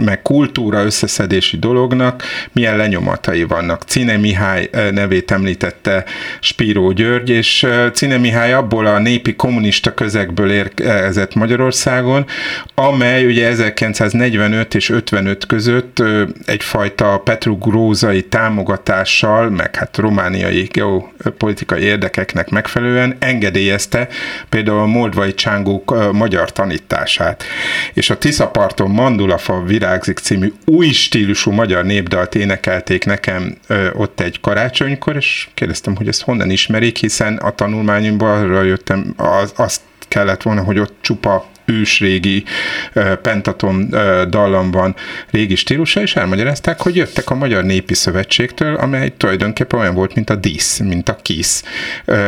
meg 0.00 0.22
kultúra 0.22 0.84
összeszedési 0.84 1.58
dolognak 1.58 2.22
milyen 2.52 2.76
lenyomatai 2.76 3.42
vannak. 3.42 3.82
Cine 3.82 4.16
Mihály 4.16 4.70
nevét 4.90 5.30
említette 5.30 6.04
Spíró 6.40 6.90
György, 6.92 7.30
és 7.30 7.66
Cine 7.92 8.16
Mihály 8.16 8.52
abból 8.52 8.86
a 8.86 8.98
népi 8.98 9.36
kommunista 9.36 9.94
közegből 9.94 10.50
érkezett 10.50 11.34
Magyarországon, 11.34 12.26
amely 12.74 13.26
ugye 13.26 13.46
1945 13.46 14.74
és 14.74 14.90
55 14.90 15.46
között 15.46 16.02
egyfajta 16.46 16.88
petrogrózai 17.24 18.22
támogatással, 18.22 19.50
meg 19.50 19.76
hát 19.76 19.96
romániai 19.96 20.62
geopolitikai 20.62 21.82
érdekeknek 21.82 22.50
megfelelően 22.50 23.16
engedélyezte 23.18 24.08
például 24.48 24.78
a 24.80 24.86
moldvai 24.86 25.34
csángók 25.34 26.12
magyar 26.12 26.52
tanítását. 26.52 27.44
És 27.92 28.10
a 28.10 28.18
Tiszaparton 28.18 28.90
Mandulafa 28.90 29.62
virágzik 29.62 30.18
című 30.18 30.52
új 30.64 30.88
stílusú 30.88 31.50
magyar 31.50 31.84
népdalt 31.84 32.34
énekelték 32.34 33.04
nekem 33.04 33.56
ott 33.92 34.20
egy 34.20 34.40
karácsonykor, 34.40 35.16
és 35.16 35.48
kérdeztem, 35.54 35.96
hogy 35.96 36.08
ezt 36.08 36.22
honnan 36.22 36.50
ismerik, 36.50 36.96
hiszen 36.96 37.36
a 37.36 37.50
tanulmányomban 37.50 38.40
arra 38.40 38.62
jöttem, 38.62 39.14
az, 39.16 39.52
azt 39.56 39.80
kellett 40.08 40.42
volna, 40.42 40.62
hogy 40.62 40.78
ott 40.78 40.94
csupa 41.00 41.46
ősrégi 41.70 42.44
pentaton 43.22 43.88
dallam 44.28 44.70
van 44.70 44.94
régi 45.30 45.54
stílusa, 45.54 46.00
és 46.00 46.16
elmagyarázták, 46.16 46.80
hogy 46.80 46.96
jöttek 46.96 47.30
a 47.30 47.34
Magyar 47.34 47.64
Népi 47.64 47.94
Szövetségtől, 47.94 48.74
amely 48.74 49.12
tulajdonképpen 49.16 49.80
olyan 49.80 49.94
volt, 49.94 50.14
mint 50.14 50.30
a 50.30 50.34
dísz, 50.34 50.78
mint 50.78 51.08
a 51.08 51.18
kisz. 51.22 51.64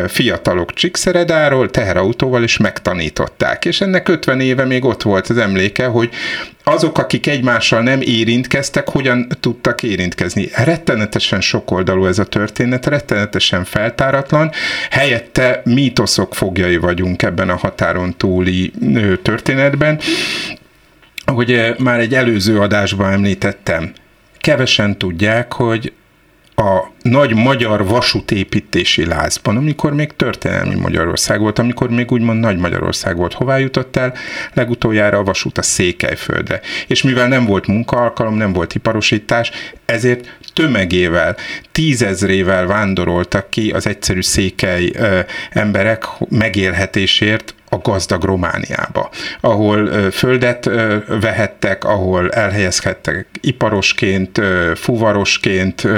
Fiatalok 0.07 0.73
Csíkszeredáról, 0.73 1.71
teherautóval 1.71 2.43
is 2.43 2.57
megtanították, 2.57 3.65
és 3.65 3.81
ennek 3.81 4.09
50 4.09 4.41
éve 4.41 4.65
még 4.65 4.85
ott 4.85 5.03
volt 5.03 5.29
az 5.29 5.39
emléke, 5.39 5.87
hogy 5.87 6.11
azok, 6.65 6.99
akik 6.99 7.27
egymással 7.27 7.83
nem 7.83 8.01
érintkeztek, 8.01 8.89
hogyan 8.89 9.29
tudtak 9.41 9.83
érintkezni. 9.83 10.49
Rettenetesen 10.55 11.41
sokoldalú 11.41 12.07
ez 12.07 12.19
a 12.19 12.25
történet, 12.25 12.87
rettenetesen 12.87 13.65
feltáratlan, 13.65 14.51
helyette 14.91 15.61
mítoszok 15.65 16.35
fogjai 16.35 16.77
vagyunk 16.77 17.23
ebben 17.23 17.49
a 17.49 17.57
határon 17.57 18.17
túli 18.17 18.73
történetben. 19.23 19.32
Ahogy 21.25 21.75
már 21.79 22.01
egy 22.01 22.15
előző 22.15 22.59
adásban 22.61 23.13
említettem, 23.13 23.93
kevesen 24.39 24.99
tudják, 24.99 25.53
hogy 25.53 25.93
a 26.55 26.91
nagy 27.03 27.35
magyar 27.35 27.87
vasútépítési 27.87 29.07
lázban, 29.07 29.57
amikor 29.57 29.95
még 29.95 30.13
történelmi 30.17 30.75
Magyarország 30.75 31.41
volt, 31.41 31.59
amikor 31.59 31.91
még 31.91 32.13
úgymond 32.13 32.41
nagy 32.41 32.57
Magyarország 32.57 33.17
volt. 33.17 33.33
Hová 33.33 33.59
jutott 33.59 33.97
el? 33.97 34.15
Legutoljára 34.53 35.19
a 35.19 35.23
vasút 35.23 35.59
a 35.59 35.63
Székelyföldre. 35.63 36.61
És 36.87 37.03
mivel 37.03 37.29
nem 37.29 37.45
volt 37.45 37.67
munkaalkalom, 37.67 38.35
nem 38.35 38.53
volt 38.53 38.75
iparosítás, 38.75 39.51
ezért 39.85 40.39
tömegével, 40.53 41.37
tízezrével 41.73 42.67
vándoroltak 42.67 43.51
ki 43.51 43.71
az 43.71 43.87
egyszerű 43.87 44.23
székely 44.23 44.91
ö, 44.95 45.21
emberek 45.51 46.05
megélhetésért 46.29 47.55
a 47.73 47.79
gazdag 47.83 48.23
Romániába, 48.23 49.11
ahol 49.41 50.11
földet 50.11 50.71
vehettek, 51.21 51.85
ahol 51.85 52.31
elhelyezkedtek 52.31 53.27
iparosként, 53.41 54.41
fuvarosként, 54.75 55.89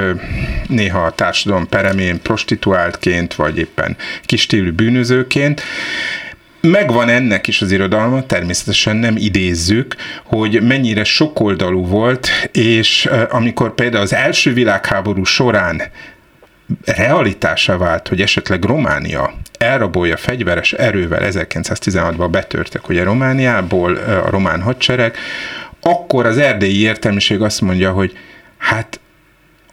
néha 0.68 1.00
a 1.00 1.10
társadalom 1.10 1.68
peremén 1.68 2.22
prostituáltként, 2.22 3.34
vagy 3.34 3.58
éppen 3.58 3.96
kistílű 4.24 4.72
bűnözőként, 4.72 5.62
megvan 6.60 7.08
ennek 7.08 7.46
is 7.46 7.62
az 7.62 7.72
irodalma, 7.72 8.26
természetesen 8.26 8.96
nem 8.96 9.16
idézzük, 9.16 9.94
hogy 10.24 10.62
mennyire 10.62 11.04
sokoldalú 11.04 11.86
volt, 11.86 12.28
és 12.52 13.08
amikor 13.30 13.74
például 13.74 14.02
az 14.02 14.14
első 14.14 14.52
világháború 14.52 15.24
során 15.24 15.82
realitása 16.84 17.78
vált, 17.78 18.08
hogy 18.08 18.20
esetleg 18.20 18.64
Románia 18.64 19.34
elrabolja 19.64 20.16
fegyveres 20.16 20.72
erővel 20.72 21.20
1916-ban 21.24 22.28
betörtek 22.30 22.88
ugye 22.88 23.02
Romániából 23.02 23.94
a 23.96 24.30
román 24.30 24.62
hadsereg, 24.62 25.16
akkor 25.80 26.26
az 26.26 26.38
erdélyi 26.38 26.80
értelmiség 26.80 27.40
azt 27.40 27.60
mondja, 27.60 27.92
hogy 27.92 28.12
hát 28.58 29.00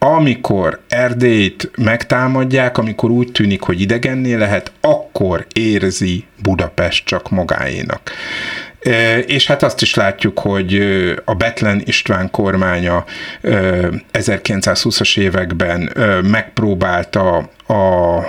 amikor 0.03 0.79
Erdélyt 0.87 1.71
megtámadják, 1.77 2.77
amikor 2.77 3.09
úgy 3.09 3.31
tűnik, 3.31 3.61
hogy 3.61 3.81
idegenné 3.81 4.33
lehet, 4.33 4.71
akkor 4.81 5.45
érzi 5.53 6.25
Budapest 6.41 7.05
csak 7.05 7.29
magáénak. 7.29 8.11
És 9.25 9.47
hát 9.47 9.63
azt 9.63 9.81
is 9.81 9.93
látjuk, 9.93 10.39
hogy 10.39 10.81
a 11.25 11.33
Betlen 11.33 11.81
István 11.85 12.31
kormánya 12.31 13.05
1920-as 14.13 15.19
években 15.19 15.91
megpróbálta 16.23 17.37
a 17.67 18.19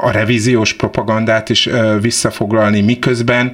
a 0.00 0.10
revíziós 0.10 0.72
propagandát 0.72 1.48
is 1.48 1.68
visszafoglalni, 2.00 2.80
miközben, 2.80 3.52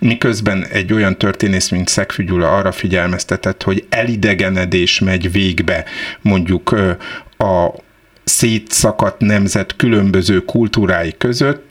miközben 0.00 0.66
egy 0.66 0.92
olyan 0.92 1.18
történész, 1.18 1.68
mint 1.68 1.88
Szegfű 1.88 2.24
Gyula 2.24 2.56
arra 2.56 2.72
figyelmeztetett, 2.72 3.62
hogy 3.62 3.86
elidegenedés 3.88 4.98
megy 4.98 5.32
végbe 5.32 5.84
mondjuk 6.20 6.72
a 7.38 7.74
szétszakadt 8.24 9.20
nemzet 9.20 9.76
különböző 9.76 10.44
kultúrái 10.44 11.14
között, 11.18 11.70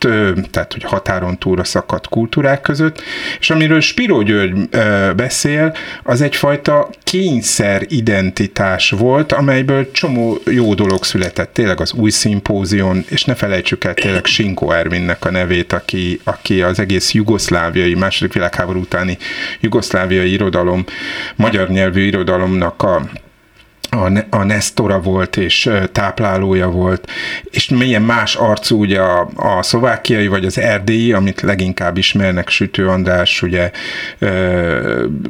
tehát 0.50 0.72
hogy 0.72 0.82
határon 0.82 1.38
túlra 1.38 1.64
szakadt 1.64 2.08
kultúrák 2.08 2.60
között, 2.60 3.02
és 3.38 3.50
amiről 3.50 3.80
Spiró 3.80 4.22
György 4.22 4.68
beszél, 5.16 5.76
az 6.02 6.20
egyfajta 6.20 6.90
kényszer 7.02 7.82
identitás 7.88 8.90
volt, 8.90 9.32
amelyből 9.32 9.90
csomó 9.90 10.38
jó 10.44 10.74
dolog 10.74 11.04
született, 11.04 11.52
tényleg 11.52 11.80
az 11.80 11.92
új 11.92 12.10
szimpózion, 12.10 13.04
és 13.08 13.24
ne 13.24 13.34
felejtsük 13.34 13.84
el 13.84 13.94
tényleg 13.94 14.24
Sinko 14.24 14.70
Ervinnek 14.70 15.24
a 15.24 15.30
nevét, 15.30 15.72
aki, 15.72 16.20
aki 16.24 16.62
az 16.62 16.78
egész 16.78 17.12
jugoszláviai, 17.12 17.94
második 17.94 18.32
világháború 18.32 18.80
utáni 18.80 19.18
jugoszláviai 19.60 20.32
irodalom, 20.32 20.84
magyar 21.36 21.68
nyelvű 21.68 22.00
irodalomnak 22.00 22.82
a 22.82 23.02
a, 23.98 24.36
a 24.36 24.44
Nestora 24.44 25.00
volt, 25.00 25.36
és 25.36 25.70
táplálója 25.92 26.68
volt, 26.68 27.10
és 27.50 27.68
milyen 27.68 28.02
más 28.02 28.34
arcú 28.34 28.80
ugye 28.80 29.00
a, 29.00 29.28
a 29.36 29.62
szlovákiai, 29.62 30.26
vagy 30.26 30.44
az 30.44 30.58
erdélyi, 30.58 31.12
amit 31.12 31.40
leginkább 31.40 31.96
ismernek, 31.96 32.48
Sütő 32.48 32.88
András, 32.88 33.42
ugye 33.42 33.70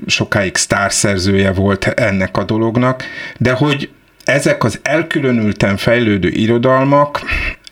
sokáig 0.06 0.56
sztárszerzője 0.56 1.52
volt 1.52 1.86
ennek 1.86 2.36
a 2.36 2.44
dolognak, 2.44 3.04
de 3.38 3.52
hogy 3.52 3.90
ezek 4.24 4.64
az 4.64 4.78
elkülönülten 4.82 5.76
fejlődő 5.76 6.28
irodalmak, 6.28 7.20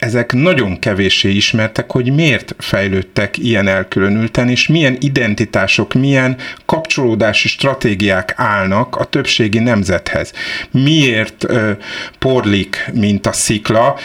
ezek 0.03 0.33
nagyon 0.33 0.79
kevéssé 0.79 1.31
ismertek, 1.31 1.93
hogy 1.93 2.13
miért 2.13 2.55
fejlődtek 2.59 3.39
ilyen 3.39 3.69
elkülönülten, 3.69 4.49
és 4.49 4.67
milyen 4.67 4.97
identitások, 5.01 5.93
milyen 5.93 6.37
kapcsolódási 6.67 7.49
stratégiák 7.49 8.35
állnak 8.37 8.97
a 8.97 9.05
többségi 9.05 9.59
nemzethez. 9.59 10.33
Miért 10.71 11.45
uh, 11.45 11.71
porlik, 12.19 12.91
mint 12.93 13.27
a 13.27 13.33
szikla, 13.33 13.99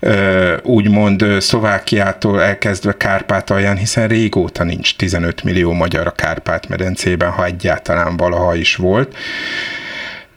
uh, 0.00 0.52
úgymond 0.62 1.24
Szlovákiától 1.38 2.42
elkezdve 2.42 2.96
Kárpátalján, 2.96 3.76
hiszen 3.76 4.08
régóta 4.08 4.64
nincs 4.64 4.96
15 4.96 5.42
millió 5.42 5.72
magyar 5.72 6.06
a 6.06 6.10
Kárpát-medencében, 6.10 7.30
ha 7.30 7.44
egyáltalán 7.44 8.16
valaha 8.16 8.54
is 8.54 8.76
volt 8.76 9.16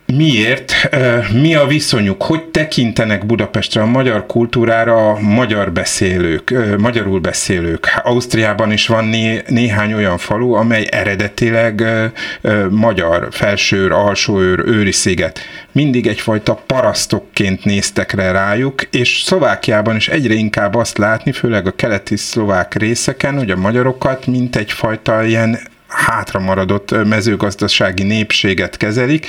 miért, 0.05 0.73
mi 1.33 1.55
a 1.55 1.65
viszonyuk, 1.65 2.23
hogy 2.23 2.43
tekintenek 2.43 3.25
Budapestre 3.25 3.81
a 3.81 3.85
magyar 3.85 4.25
kultúrára 4.25 5.09
a 5.09 5.19
magyar 5.19 5.71
beszélők, 5.71 6.53
magyarul 6.77 7.19
beszélők. 7.19 7.99
Ausztriában 8.03 8.71
is 8.71 8.87
van 8.87 9.05
né, 9.05 9.41
néhány 9.47 9.93
olyan 9.93 10.17
falu, 10.17 10.53
amely 10.53 10.87
eredetileg 10.91 11.83
magyar, 12.69 13.27
felsőr, 13.31 13.91
alsóőr, 13.91 14.59
őri. 14.65 14.93
Mindig 15.71 16.07
egyfajta 16.07 16.63
parasztokként 16.65 17.63
néztek 17.63 18.13
rá 18.13 18.31
rájuk, 18.31 18.83
és 18.83 19.21
Szlovákiában 19.25 19.95
is 19.95 20.07
egyre 20.07 20.33
inkább 20.33 20.75
azt 20.75 20.97
látni, 20.97 21.31
főleg 21.31 21.67
a 21.67 21.75
keleti 21.75 22.15
szlovák 22.15 22.73
részeken, 22.73 23.37
hogy 23.37 23.51
a 23.51 23.55
magyarokat 23.55 24.27
mint 24.27 24.55
egyfajta 24.55 25.23
ilyen 25.23 25.59
hátra 25.87 26.39
maradott 26.39 26.91
mezőgazdasági 27.07 28.03
népséget 28.03 28.77
kezelik, 28.77 29.27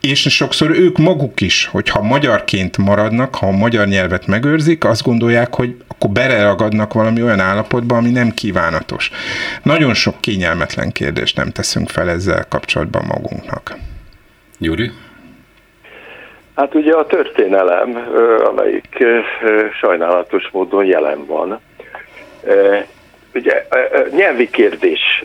és 0.00 0.20
sokszor 0.20 0.70
ők 0.70 0.98
maguk 0.98 1.40
is, 1.40 1.66
hogyha 1.66 2.02
magyarként 2.02 2.78
maradnak, 2.78 3.34
ha 3.34 3.46
a 3.46 3.56
magyar 3.56 3.86
nyelvet 3.86 4.26
megőrzik, 4.26 4.84
azt 4.84 5.02
gondolják, 5.02 5.54
hogy 5.54 5.76
akkor 5.88 6.10
bereragadnak 6.10 6.92
valami 6.92 7.22
olyan 7.22 7.40
állapotba, 7.40 7.96
ami 7.96 8.10
nem 8.10 8.30
kívánatos. 8.30 9.10
Nagyon 9.62 9.94
sok 9.94 10.20
kényelmetlen 10.20 10.92
kérdést 10.92 11.36
nem 11.36 11.50
teszünk 11.50 11.88
fel 11.88 12.10
ezzel 12.10 12.44
kapcsolatban 12.48 13.04
magunknak. 13.06 13.76
Gyuri? 14.58 14.90
Hát 16.56 16.74
ugye 16.74 16.92
a 16.92 17.06
történelem, 17.06 17.96
amelyik 18.44 19.04
sajnálatos 19.80 20.48
módon 20.52 20.84
jelen 20.84 21.26
van, 21.26 21.60
Ugye 23.34 23.66
nyelvi 24.10 24.50
kérdés 24.50 25.24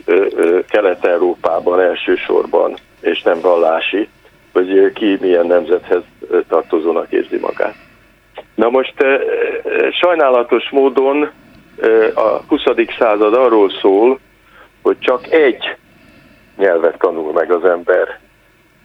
Kelet-Európában 0.69 1.81
elsősorban, 1.81 2.73
és 3.01 3.21
nem 3.21 3.39
vallási, 3.41 4.09
hogy 4.53 4.91
ki 4.93 5.17
milyen 5.21 5.45
nemzethez 5.45 6.01
tartozónak 6.47 7.11
érzi 7.11 7.37
magát. 7.37 7.75
Na 8.55 8.69
most 8.69 8.93
sajnálatos 9.91 10.69
módon 10.69 11.31
a 12.13 12.41
20. 12.47 12.61
század 12.99 13.33
arról 13.33 13.69
szól, 13.81 14.19
hogy 14.81 14.99
csak 14.99 15.31
egy 15.31 15.75
nyelvet 16.57 16.97
tanul 16.97 17.31
meg 17.33 17.51
az 17.51 17.65
ember 17.65 18.19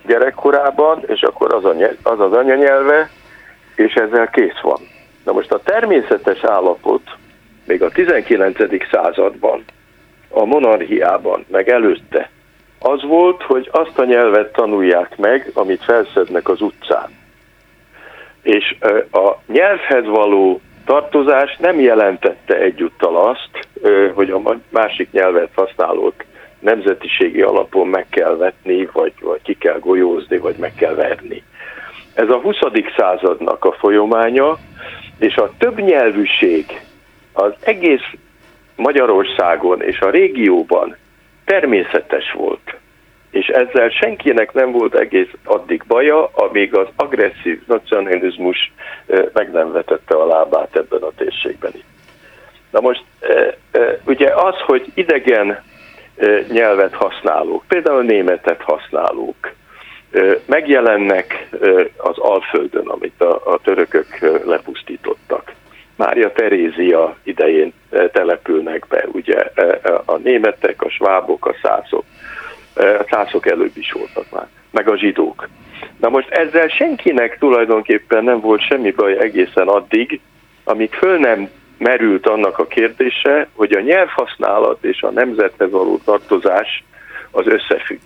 gyerekkorában, 0.06 1.02
és 1.06 1.22
akkor 1.22 1.54
az, 1.54 1.64
a, 1.64 1.74
az 2.02 2.20
az 2.20 2.32
anyanyelve, 2.32 3.10
és 3.74 3.94
ezzel 3.94 4.28
kész 4.30 4.60
van. 4.62 4.80
Na 5.24 5.32
most 5.32 5.52
a 5.52 5.62
természetes 5.62 6.44
állapot 6.44 7.02
még 7.66 7.82
a 7.82 7.90
19. 7.90 8.58
században, 8.90 9.64
a 10.28 10.44
monarchiában, 10.44 11.44
meg 11.48 11.68
előtte, 11.68 12.30
az 12.78 13.02
volt, 13.02 13.42
hogy 13.42 13.68
azt 13.72 13.98
a 13.98 14.04
nyelvet 14.04 14.52
tanulják 14.52 15.16
meg, 15.16 15.50
amit 15.54 15.84
felszednek 15.84 16.48
az 16.48 16.60
utcán. 16.60 17.10
És 18.42 18.76
a 19.12 19.32
nyelvhez 19.46 20.04
való 20.04 20.60
tartozás 20.84 21.56
nem 21.56 21.80
jelentette 21.80 22.56
egyúttal 22.56 23.16
azt, 23.16 23.68
hogy 24.14 24.30
a 24.30 24.56
másik 24.68 25.10
nyelvet 25.12 25.50
használót 25.54 26.24
nemzetiségi 26.58 27.42
alapon 27.42 27.86
meg 27.86 28.06
kell 28.10 28.36
vetni, 28.36 28.88
vagy, 28.92 29.12
vagy 29.20 29.42
ki 29.42 29.54
kell 29.54 29.78
golyózni, 29.78 30.38
vagy 30.38 30.56
meg 30.56 30.74
kell 30.74 30.94
verni. 30.94 31.42
Ez 32.14 32.28
a 32.28 32.38
20. 32.38 32.56
századnak 32.96 33.64
a 33.64 33.72
folyamánya, 33.72 34.58
és 35.18 35.36
a 35.36 35.50
többnyelvűség 35.58 36.80
az 37.42 37.52
egész 37.60 38.10
Magyarországon 38.76 39.82
és 39.82 40.00
a 40.00 40.10
régióban 40.10 40.96
természetes 41.44 42.32
volt. 42.32 42.76
És 43.30 43.46
ezzel 43.46 43.88
senkinek 43.88 44.52
nem 44.52 44.72
volt 44.72 44.94
egész 44.94 45.30
addig 45.44 45.82
baja, 45.86 46.26
amíg 46.26 46.74
az 46.74 46.86
agresszív 46.96 47.62
nacionalizmus 47.66 48.72
meg 49.32 49.50
nem 49.50 49.72
vetette 49.72 50.14
a 50.14 50.26
lábát 50.26 50.76
ebben 50.76 51.02
a 51.02 51.12
térségben. 51.16 51.72
Na 52.70 52.80
most 52.80 53.04
ugye 54.04 54.34
az, 54.34 54.54
hogy 54.66 54.86
idegen 54.94 55.62
nyelvet 56.48 56.94
használók, 56.94 57.64
például 57.68 58.02
németet 58.02 58.62
használók, 58.62 59.52
megjelennek 60.44 61.48
az 61.96 62.18
Alföldön, 62.18 62.88
amit 62.88 63.20
a, 63.20 63.58
törökök 63.62 64.18
lepusztítottak. 64.44 65.52
Mária 66.04 66.32
Terézia 66.32 67.16
idején 67.22 67.72
e, 67.90 68.08
települnek 68.08 68.86
be, 68.88 69.04
ugye 69.12 69.36
e, 69.54 69.62
e, 69.64 70.00
a 70.04 70.16
németek, 70.16 70.82
a 70.82 70.88
svábok, 70.88 71.46
a 71.46 71.54
szászok. 71.62 72.04
A 72.74 73.06
szászok 73.10 73.46
előbb 73.46 73.76
is 73.76 73.92
voltak 73.92 74.30
már, 74.30 74.48
meg 74.70 74.88
a 74.88 74.98
zsidók. 74.98 75.48
Na 76.00 76.08
most 76.08 76.28
ezzel 76.28 76.68
senkinek 76.68 77.38
tulajdonképpen 77.38 78.24
nem 78.24 78.40
volt 78.40 78.66
semmi 78.66 78.90
baj 78.90 79.18
egészen 79.18 79.68
addig, 79.68 80.20
amíg 80.64 80.92
föl 80.92 81.18
nem 81.18 81.48
merült 81.78 82.26
annak 82.26 82.58
a 82.58 82.66
kérdése, 82.66 83.48
hogy 83.54 83.72
a 83.72 83.80
nyelvhasználat 83.80 84.84
és 84.84 85.02
a 85.02 85.10
nemzethez 85.10 85.70
való 85.70 86.00
tartozás 86.04 86.84
az 87.30 87.46
összefügg. 87.46 88.00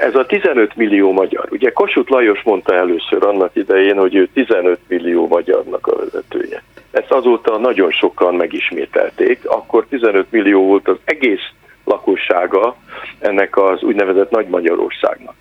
Ez 0.00 0.14
a 0.14 0.26
15 0.26 0.76
millió 0.76 1.12
magyar. 1.12 1.46
Ugye 1.50 1.70
Kossuth 1.70 2.10
Lajos 2.10 2.42
mondta 2.42 2.74
először 2.74 3.24
annak 3.24 3.50
idején, 3.52 3.96
hogy 3.98 4.14
ő 4.14 4.28
15 4.34 4.78
millió 4.88 5.26
magyarnak 5.26 5.86
a 5.86 5.96
vezetője. 5.96 6.62
Ezt 6.90 7.10
azóta 7.10 7.58
nagyon 7.58 7.90
sokan 7.90 8.34
megismételték. 8.34 9.40
Akkor 9.44 9.86
15 9.88 10.26
millió 10.30 10.62
volt 10.62 10.88
az 10.88 10.96
egész 11.04 11.50
lakossága 11.84 12.76
ennek 13.18 13.56
az 13.56 13.82
úgynevezett 13.82 14.30
Nagy 14.30 14.46
Magyarországnak. 14.46 15.34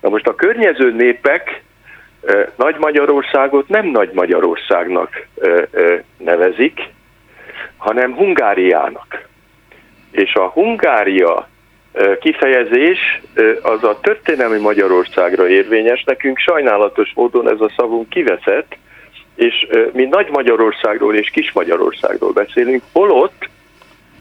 Na 0.00 0.08
most 0.08 0.26
a 0.26 0.34
környező 0.34 0.92
népek 0.92 1.62
Nagy 2.56 2.76
Magyarországot 2.78 3.68
nem 3.68 3.86
Nagy 3.86 4.10
Magyarországnak 4.12 5.26
nevezik, 6.16 6.80
hanem 7.76 8.14
Hungáriának. 8.14 9.28
És 10.10 10.34
a 10.34 10.48
Hungária 10.48 11.48
kifejezés 12.20 13.20
az 13.62 13.84
a 13.84 13.98
történelmi 14.00 14.58
Magyarországra 14.58 15.48
érvényes. 15.48 16.04
Nekünk 16.04 16.38
sajnálatos 16.38 17.12
módon 17.14 17.50
ez 17.50 17.60
a 17.60 17.72
szavunk 17.76 18.08
kiveszett, 18.08 18.76
és 19.34 19.66
mi 19.92 20.04
Nagy 20.04 20.28
Magyarországról 20.30 21.14
és 21.14 21.30
Kis 21.30 21.52
Magyarországról 21.52 22.32
beszélünk, 22.32 22.82
holott 22.92 23.48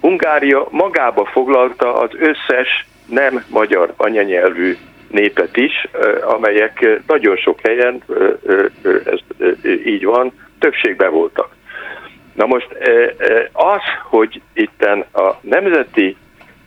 Hungária 0.01 0.67
magába 0.69 1.25
foglalta 1.25 1.93
az 1.93 2.09
összes 2.19 2.87
nem 3.05 3.43
magyar 3.49 3.93
anyanyelvű 3.97 4.77
népet 5.07 5.57
is, 5.57 5.87
amelyek 6.21 7.01
nagyon 7.07 7.35
sok 7.35 7.59
helyen, 7.63 8.03
ez 9.05 9.19
így 9.85 10.05
van, 10.05 10.31
többségben 10.59 11.11
voltak. 11.11 11.55
Na 12.33 12.45
most 12.45 12.67
az, 13.51 13.81
hogy 14.09 14.41
itten 14.53 15.05
a 15.13 15.35
nemzeti 15.41 16.17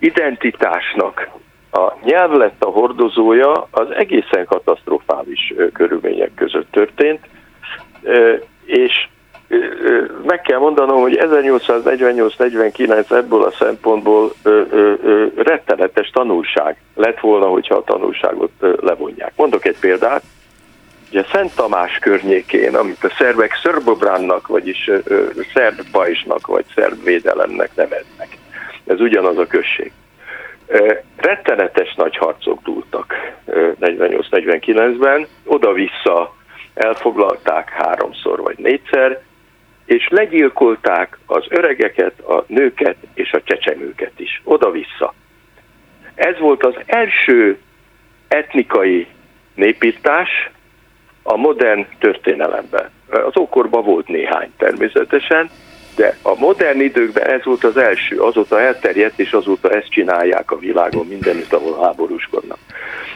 identitásnak 0.02 1.28
a 1.72 1.92
nyelv 2.04 2.32
lett 2.32 2.64
a 2.64 2.70
hordozója, 2.70 3.68
az 3.70 3.90
egészen 3.90 4.44
katasztrofális 4.44 5.54
körülmények 5.72 6.30
között 6.34 6.70
történt, 6.70 7.20
és 8.64 9.08
meg 10.26 10.40
kell 10.40 10.58
mondanom, 10.58 11.00
hogy 11.00 11.18
1848-49 11.22 13.10
ebből 13.10 13.42
a 13.42 13.50
szempontból 13.50 14.32
rettenetes 15.36 16.10
tanulság 16.10 16.76
lett 16.94 17.20
volna, 17.20 17.46
hogyha 17.46 17.74
a 17.74 17.84
tanulságot 17.84 18.52
levonják. 18.80 19.32
Mondok 19.36 19.64
egy 19.64 19.78
példát. 19.80 20.22
Ugye 21.10 21.24
Szent 21.32 21.54
Tamás 21.54 21.98
környékén, 21.98 22.74
amit 22.74 23.04
a 23.04 23.14
szervek 23.18 23.58
szörbobránnak, 23.62 24.46
vagyis 24.46 24.90
szerb 25.54 25.80
pajsnak, 25.92 26.46
vagy 26.46 26.64
szerb 26.74 27.04
védelemnek 27.04 27.70
neveznek. 27.74 28.40
Ez 28.86 29.00
ugyanaz 29.00 29.38
a 29.38 29.46
község. 29.46 29.92
Rettenetes 31.16 31.94
nagy 31.94 32.16
harcok 32.16 32.62
dúltak 32.62 33.14
48-49-ben, 33.80 35.26
oda-vissza 35.44 36.34
elfoglalták 36.74 37.70
háromszor 37.70 38.40
vagy 38.40 38.58
négyszer, 38.58 39.20
és 39.84 40.08
legyilkolták 40.08 41.18
az 41.26 41.44
öregeket, 41.48 42.20
a 42.20 42.44
nőket 42.46 42.96
és 43.14 43.32
a 43.32 43.42
csecsemőket 43.42 44.12
is, 44.16 44.40
oda-vissza. 44.44 45.14
Ez 46.14 46.38
volt 46.38 46.64
az 46.64 46.74
első 46.86 47.58
etnikai 48.28 49.06
népírtás 49.54 50.50
a 51.22 51.36
modern 51.36 51.86
történelemben. 51.98 52.90
Az 53.08 53.36
ókorban 53.38 53.84
volt 53.84 54.08
néhány 54.08 54.52
természetesen, 54.56 55.50
de 55.96 56.16
a 56.22 56.35
modern 56.38 56.81
időkben 56.81 57.28
ez 57.28 57.44
volt 57.44 57.64
az 57.64 57.76
első, 57.76 58.18
azóta 58.18 58.61
elterjedt, 58.61 59.18
és 59.18 59.33
azóta 59.33 59.70
ezt 59.70 59.90
csinálják 59.90 60.50
a 60.50 60.59
világon 60.59 61.07
mindenütt, 61.07 61.52
ahol 61.52 61.85
háborúskodnak. 61.85 62.59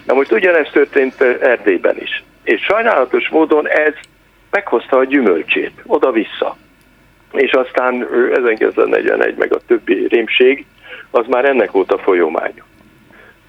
Na 0.04 0.14
most 0.14 0.32
ugyanezt 0.32 0.72
történt 0.72 1.20
Erdélyben 1.40 1.96
is. 2.00 2.24
És 2.44 2.62
sajnálatos 2.62 3.28
módon 3.28 3.68
ez 3.68 3.94
meghozta 4.50 4.96
a 4.96 5.04
gyümölcsét, 5.04 5.72
oda-vissza. 5.86 6.56
És 7.32 7.52
aztán 7.52 8.08
1941 8.34 9.36
meg 9.36 9.52
a 9.52 9.60
többi 9.66 10.06
rémség, 10.08 10.66
az 11.10 11.26
már 11.26 11.44
ennek 11.44 11.70
volt 11.70 11.92
a 11.92 11.98
folyománya. 11.98 12.64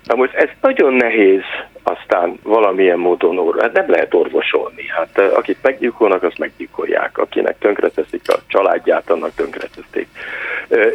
Na 0.04 0.16
most 0.16 0.34
ez 0.34 0.50
nagyon 0.62 0.94
nehéz 0.94 1.42
aztán 1.88 2.40
valamilyen 2.44 3.00
módon 3.00 3.38
or, 3.38 3.62
hát 3.62 3.74
nem 3.74 3.90
lehet 3.90 4.14
orvosolni. 4.14 4.88
Hát 4.88 5.20
akit 5.20 5.58
meggyilkolnak, 5.62 6.24
azt 6.24 6.38
meggyilkolják. 6.38 7.18
Akinek 7.18 7.58
tönkreteszik 7.60 8.22
a 8.26 8.38
családját, 8.48 9.10
annak 9.10 9.32
tönkreteszik. 9.36 10.08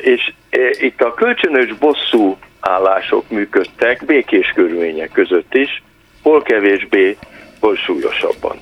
És 0.00 0.32
itt 0.80 1.00
a 1.00 1.14
kölcsönös 1.14 1.74
bosszú 1.74 2.36
állások 2.60 3.30
működtek 3.30 4.04
békés 4.04 4.52
körülmények 4.54 5.10
között 5.12 5.54
is, 5.54 5.82
hol 6.22 6.42
kevésbé, 6.42 7.16
hol 7.60 7.76
súlyosabban. 7.76 8.56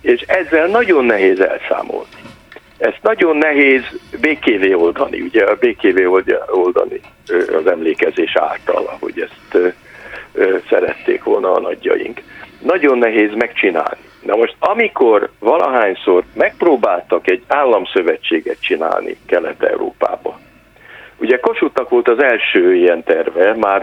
És 0.00 0.20
ezzel 0.20 0.66
nagyon 0.66 1.04
nehéz 1.04 1.40
elszámolni. 1.40 2.08
Ezt 2.78 2.98
nagyon 3.02 3.36
nehéz 3.36 3.82
békévé 4.20 4.72
oldani, 4.72 5.20
ugye 5.20 5.44
a 5.44 5.56
békévé 5.56 6.04
oldani 6.50 7.00
az 7.28 7.66
emlékezés 7.66 8.36
által, 8.36 8.84
ahogy 8.86 9.20
ezt 9.20 9.74
szerették 10.68 11.24
volna 11.24 11.52
a 11.52 11.60
nagyjaink. 11.60 12.20
Nagyon 12.60 12.98
nehéz 12.98 13.34
megcsinálni. 13.34 14.00
Na 14.22 14.36
most, 14.36 14.56
amikor 14.58 15.30
valahányszor 15.38 16.24
megpróbáltak 16.34 17.30
egy 17.30 17.42
államszövetséget 17.46 18.60
csinálni 18.60 19.16
Kelet-Európába, 19.26 20.38
ugye 21.20 21.38
Kossuthnak 21.38 21.88
volt 21.88 22.08
az 22.08 22.22
első 22.22 22.74
ilyen 22.74 23.02
terve, 23.02 23.54
már 23.54 23.82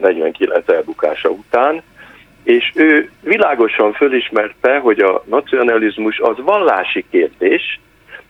49 0.00 0.68
elbukása 0.68 1.28
után, 1.28 1.82
és 2.44 2.72
ő 2.74 3.10
világosan 3.20 3.92
fölismerte, 3.92 4.78
hogy 4.78 5.00
a 5.00 5.22
nacionalizmus 5.26 6.18
az 6.18 6.36
vallási 6.44 7.04
kérdés, 7.10 7.80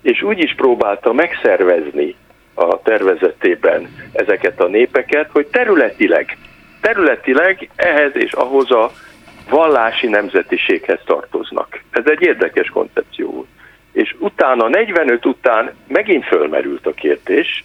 és 0.03 0.23
úgy 0.23 0.39
is 0.39 0.55
próbálta 0.55 1.13
megszervezni 1.13 2.15
a 2.55 2.83
tervezetében 2.83 3.89
ezeket 4.13 4.61
a 4.61 4.67
népeket, 4.67 5.31
hogy 5.33 5.47
területileg, 5.47 6.37
területileg 6.83 7.71
ehhez 7.77 8.17
és 8.17 8.33
ahhoz 8.33 8.71
a 8.71 8.91
vallási 9.51 10.07
nemzetiséghez 10.07 11.01
tartoznak. 11.05 11.83
Ez 11.91 12.05
egy 12.07 12.23
érdekes 12.23 12.69
koncepció. 12.69 13.47
És 13.93 14.15
utána, 14.19 14.69
45 14.69 15.27
után 15.27 15.75
megint 15.87 16.25
fölmerült 16.25 16.87
a 16.87 16.93
kérdés, 16.93 17.65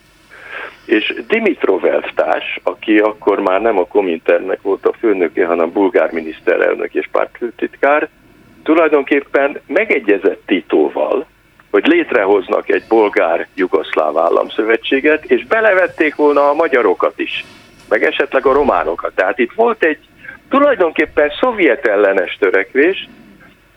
és 0.86 1.13
Dimitrov 1.27 1.86
elvtárs, 1.86 2.60
aki 2.63 2.97
akkor 2.97 3.39
már 3.39 3.62
nem 3.62 3.77
a 3.77 3.88
Kominternek 3.88 4.62
volt 4.62 4.86
a 4.86 4.93
főnöke, 4.99 5.45
hanem 5.45 5.71
bulgár 5.71 6.12
miniszterelnök 6.12 6.93
és 6.93 7.08
pártfőtitkár, 7.12 8.10
tulajdonképpen 8.63 9.60
megegyezett 9.67 10.41
Titóval, 10.45 11.25
hogy 11.71 11.88
létrehoznak 11.88 12.69
egy 12.69 12.84
bolgár-jugoszláv 12.89 14.17
államszövetséget, 14.17 15.25
és 15.25 15.45
belevették 15.45 16.15
volna 16.15 16.49
a 16.49 16.53
magyarokat 16.53 17.19
is, 17.19 17.45
meg 17.89 18.04
esetleg 18.04 18.45
a 18.45 18.54
románokat. 18.54 19.15
Tehát 19.15 19.39
itt 19.39 19.54
volt 19.54 19.84
egy 19.84 20.00
tulajdonképpen 20.50 21.32
szovjet 21.39 21.86
ellenes 21.86 22.38
törekvés, 22.39 23.10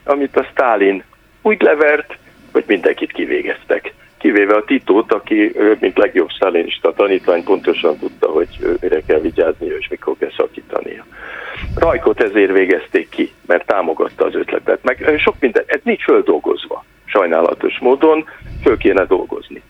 amit 0.05 0.37
a 0.37 0.47
Stálin 0.51 1.05
úgy 1.43 1.63
levert, 1.63 2.19
hogy 2.53 2.65
mindenkit 2.67 3.13
kivégeztek. 3.13 3.93
Kivéve 4.19 4.57
a 4.57 4.65
Titót, 4.65 5.13
aki 5.13 5.53
mint 5.81 5.99
legjobb 5.99 6.29
szalinista 6.39 6.93
tanítvány 6.93 7.45
pontosan 7.45 7.99
tudta, 7.99 8.29
hogy 8.29 8.79
mire 8.81 9.01
kell 9.07 9.21
vigyáznia 9.21 9.77
és 9.77 9.89
mikor 9.89 10.17
kell 10.19 10.33
szakítania. 10.37 11.07
Rajkot 11.77 12.23
ezért 12.23 12.53
végezték 12.53 13.09
ki, 13.09 13.33
mert 13.47 13.67
támogatta 13.67 14.25
az 14.25 14.35
ötletet. 14.35 14.83
Meg 14.83 15.15
sok 15.19 15.35
minden, 15.41 15.65
ez 15.67 15.81
nincs 15.83 16.03
földolgozva 16.03 16.85
sajnálatos 17.05 17.79
módon, 17.79 18.29
föl 18.63 18.77
kéne 18.77 19.05
dolgozni. 19.05 19.63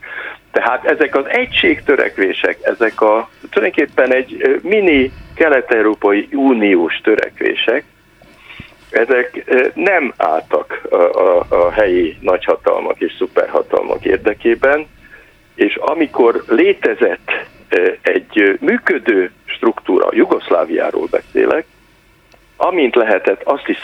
Tehát 0.52 0.84
ezek 0.84 1.16
az 1.16 1.24
egységtörekvések, 1.28 2.58
ezek 2.62 3.00
a 3.00 3.28
tulajdonképpen 3.50 4.14
egy 4.14 4.60
mini 4.62 5.12
kelet-európai 5.34 6.28
uniós 6.32 7.00
törekvések, 7.02 7.84
ezek 8.90 9.44
nem 9.74 10.12
álltak 10.16 10.80
a, 10.90 10.94
a, 10.94 11.46
a 11.48 11.70
helyi 11.70 12.16
nagyhatalmak 12.20 13.00
és 13.00 13.14
szuperhatalmak 13.18 14.04
érdekében, 14.04 14.86
és 15.54 15.76
amikor 15.76 16.44
létezett 16.48 17.30
egy 18.02 18.58
működő 18.60 19.30
struktúra, 19.44 20.08
Jugoszláviáról 20.10 21.06
beszélek, 21.10 21.66
amint 22.56 22.94
lehetett, 22.94 23.42
azt 23.42 23.68
is 23.68 23.78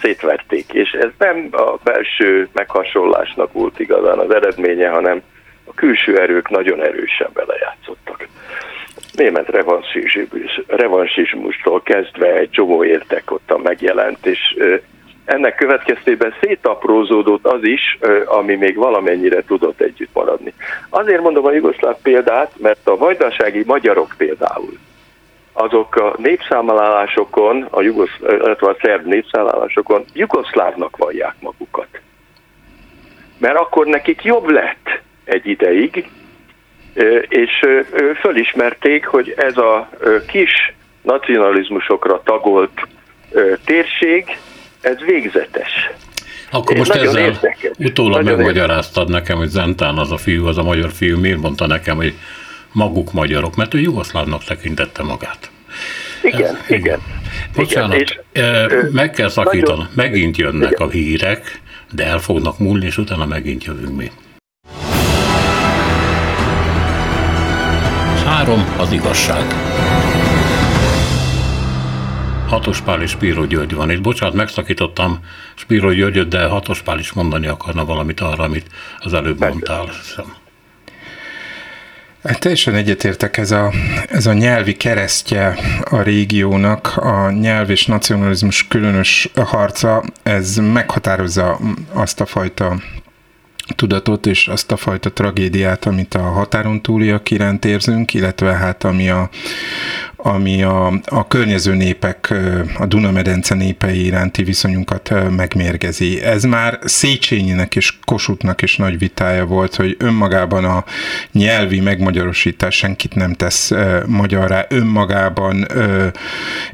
szétverték, 0.00 0.72
és 0.72 0.90
ez 0.90 1.10
nem 1.18 1.48
a 1.50 1.78
belső 1.84 2.48
meghasonlásnak 2.52 3.52
volt 3.52 3.80
igazán 3.80 4.18
az 4.18 4.30
eredménye, 4.30 4.88
hanem 4.88 5.22
a 5.68 5.74
külső 5.74 6.18
erők 6.20 6.48
nagyon 6.48 6.82
erősen 6.82 7.30
belejátszottak. 7.34 8.28
Német 9.12 9.48
revansizmustól 10.66 11.82
kezdve 11.82 12.32
egy 12.32 12.50
csomó 12.50 12.84
értek 12.84 13.30
ott 13.30 13.62
megjelent, 13.62 14.26
és 14.26 14.56
ennek 15.24 15.54
következtében 15.54 16.34
szétaprózódott 16.40 17.46
az 17.46 17.62
is, 17.62 17.98
ami 18.24 18.54
még 18.54 18.76
valamennyire 18.76 19.42
tudott 19.42 19.80
együtt 19.80 20.14
maradni. 20.14 20.54
Azért 20.88 21.22
mondom 21.22 21.44
a 21.44 21.52
jugoszláv 21.52 21.96
példát, 22.02 22.52
mert 22.56 22.88
a 22.88 22.96
vajdasági 22.96 23.62
magyarok 23.66 24.14
például 24.16 24.78
azok 25.52 25.96
a 25.96 26.14
népszámlálásokon, 26.16 27.66
a, 27.70 27.82
jugosz, 27.82 28.18
a 28.58 28.76
szerb 28.80 29.06
népszámlálásokon 29.06 30.04
jugoszlávnak 30.12 30.96
vallják 30.96 31.34
magukat. 31.40 32.00
Mert 33.38 33.56
akkor 33.56 33.86
nekik 33.86 34.24
jobb 34.24 34.48
lett 34.48 35.00
egy 35.28 35.46
ideig, 35.46 36.08
és 37.28 37.50
fölismerték, 38.20 39.06
hogy 39.06 39.34
ez 39.36 39.56
a 39.56 39.88
kis 40.26 40.74
nacionalizmusokra 41.02 42.22
tagolt 42.24 42.86
térség, 43.64 44.38
ez 44.80 44.96
végzetes. 45.06 45.90
Akkor 46.50 46.76
most 46.76 46.92
Nagyon 46.92 47.08
ezzel 47.08 47.24
érdekes. 47.24 47.70
utólag 47.78 48.24
megmagyaráztad 48.24 49.08
nekem, 49.08 49.36
hogy 49.36 49.48
Zentán 49.48 49.98
az 49.98 50.12
a 50.12 50.16
fiú, 50.16 50.46
az 50.46 50.58
a 50.58 50.62
magyar 50.62 50.90
fiú, 50.90 51.18
miért 51.18 51.38
mondta 51.40 51.66
nekem, 51.66 51.96
hogy 51.96 52.14
maguk 52.72 53.12
magyarok, 53.12 53.56
mert 53.56 53.74
ő 53.74 53.80
jugoszlávnak 53.80 54.44
tekintette 54.44 55.02
magát. 55.02 55.50
Igen, 56.22 56.40
Ez, 56.40 56.56
igen. 56.68 56.78
igen. 56.80 57.00
Bocsánat, 57.54 57.96
igen, 58.32 58.70
és, 58.70 58.74
meg 58.92 59.10
kell 59.10 59.28
szakítani, 59.28 59.78
nagyon, 59.78 59.92
megint 59.94 60.36
jönnek 60.36 60.70
igen. 60.70 60.86
a 60.86 60.90
hírek, 60.90 61.60
de 61.92 62.04
el 62.04 62.18
fognak 62.18 62.58
múlni, 62.58 62.86
és 62.86 62.98
utána 62.98 63.26
megint 63.26 63.64
jövünk 63.64 63.96
mi. 63.96 64.10
Három 68.48 68.74
az 68.78 68.92
igazság. 68.92 69.44
Hatos 72.46 72.80
Pál 72.80 73.02
és 73.02 73.10
Spíró 73.10 73.44
György 73.44 73.74
van 73.74 73.90
itt. 73.90 74.00
Bocsánat, 74.00 74.34
megszakítottam 74.34 75.18
Spíró 75.54 75.92
Györgyöt, 75.92 76.28
de 76.28 76.46
Hatos 76.46 76.82
Pál 76.82 76.98
is 76.98 77.12
mondani 77.12 77.46
akarna 77.46 77.84
valamit 77.84 78.20
arra, 78.20 78.44
amit 78.44 78.66
az 78.98 79.14
előbb 79.14 79.40
mondtál. 79.40 79.84
Hiszem. 79.84 80.34
Hát 82.24 82.40
teljesen 82.40 82.74
egyetértek, 82.74 83.36
ez 83.36 83.50
a, 83.50 83.72
ez 84.08 84.26
a 84.26 84.32
nyelvi 84.32 84.76
keresztje 84.76 85.58
a 85.90 86.02
régiónak, 86.02 86.96
a 86.96 87.30
nyelv 87.30 87.70
és 87.70 87.86
nacionalizmus 87.86 88.68
különös 88.68 89.30
harca, 89.34 90.04
ez 90.22 90.56
meghatározza 90.56 91.60
azt 91.92 92.20
a 92.20 92.26
fajta 92.26 92.76
tudatot 93.74 94.26
és 94.26 94.48
azt 94.48 94.72
a 94.72 94.76
fajta 94.76 95.12
tragédiát, 95.12 95.86
amit 95.86 96.14
a 96.14 96.22
határon 96.22 96.82
túliak 96.82 97.30
iránt 97.30 97.64
érzünk, 97.64 98.14
illetve 98.14 98.52
hát 98.52 98.84
ami 98.84 99.10
a, 99.10 99.30
ami 100.20 100.62
a, 100.62 100.92
a 101.04 101.26
környező 101.26 101.74
népek, 101.74 102.34
a 102.78 102.86
Dunamedence 102.86 103.54
népei 103.54 104.04
iránti 104.04 104.42
viszonyunkat 104.42 105.12
megmérgezi. 105.36 106.22
Ez 106.22 106.42
már 106.44 106.78
Széchenyinek 106.84 107.76
és 107.76 107.98
Kossuthnak 108.04 108.62
is 108.62 108.76
nagy 108.76 108.98
vitája 108.98 109.44
volt, 109.44 109.74
hogy 109.74 109.96
önmagában 109.98 110.64
a 110.64 110.84
nyelvi 111.32 111.80
megmagyarosítás 111.80 112.76
senkit 112.76 113.14
nem 113.14 113.34
tesz 113.34 113.70
magyarra, 114.06 114.64
önmagában 114.68 115.66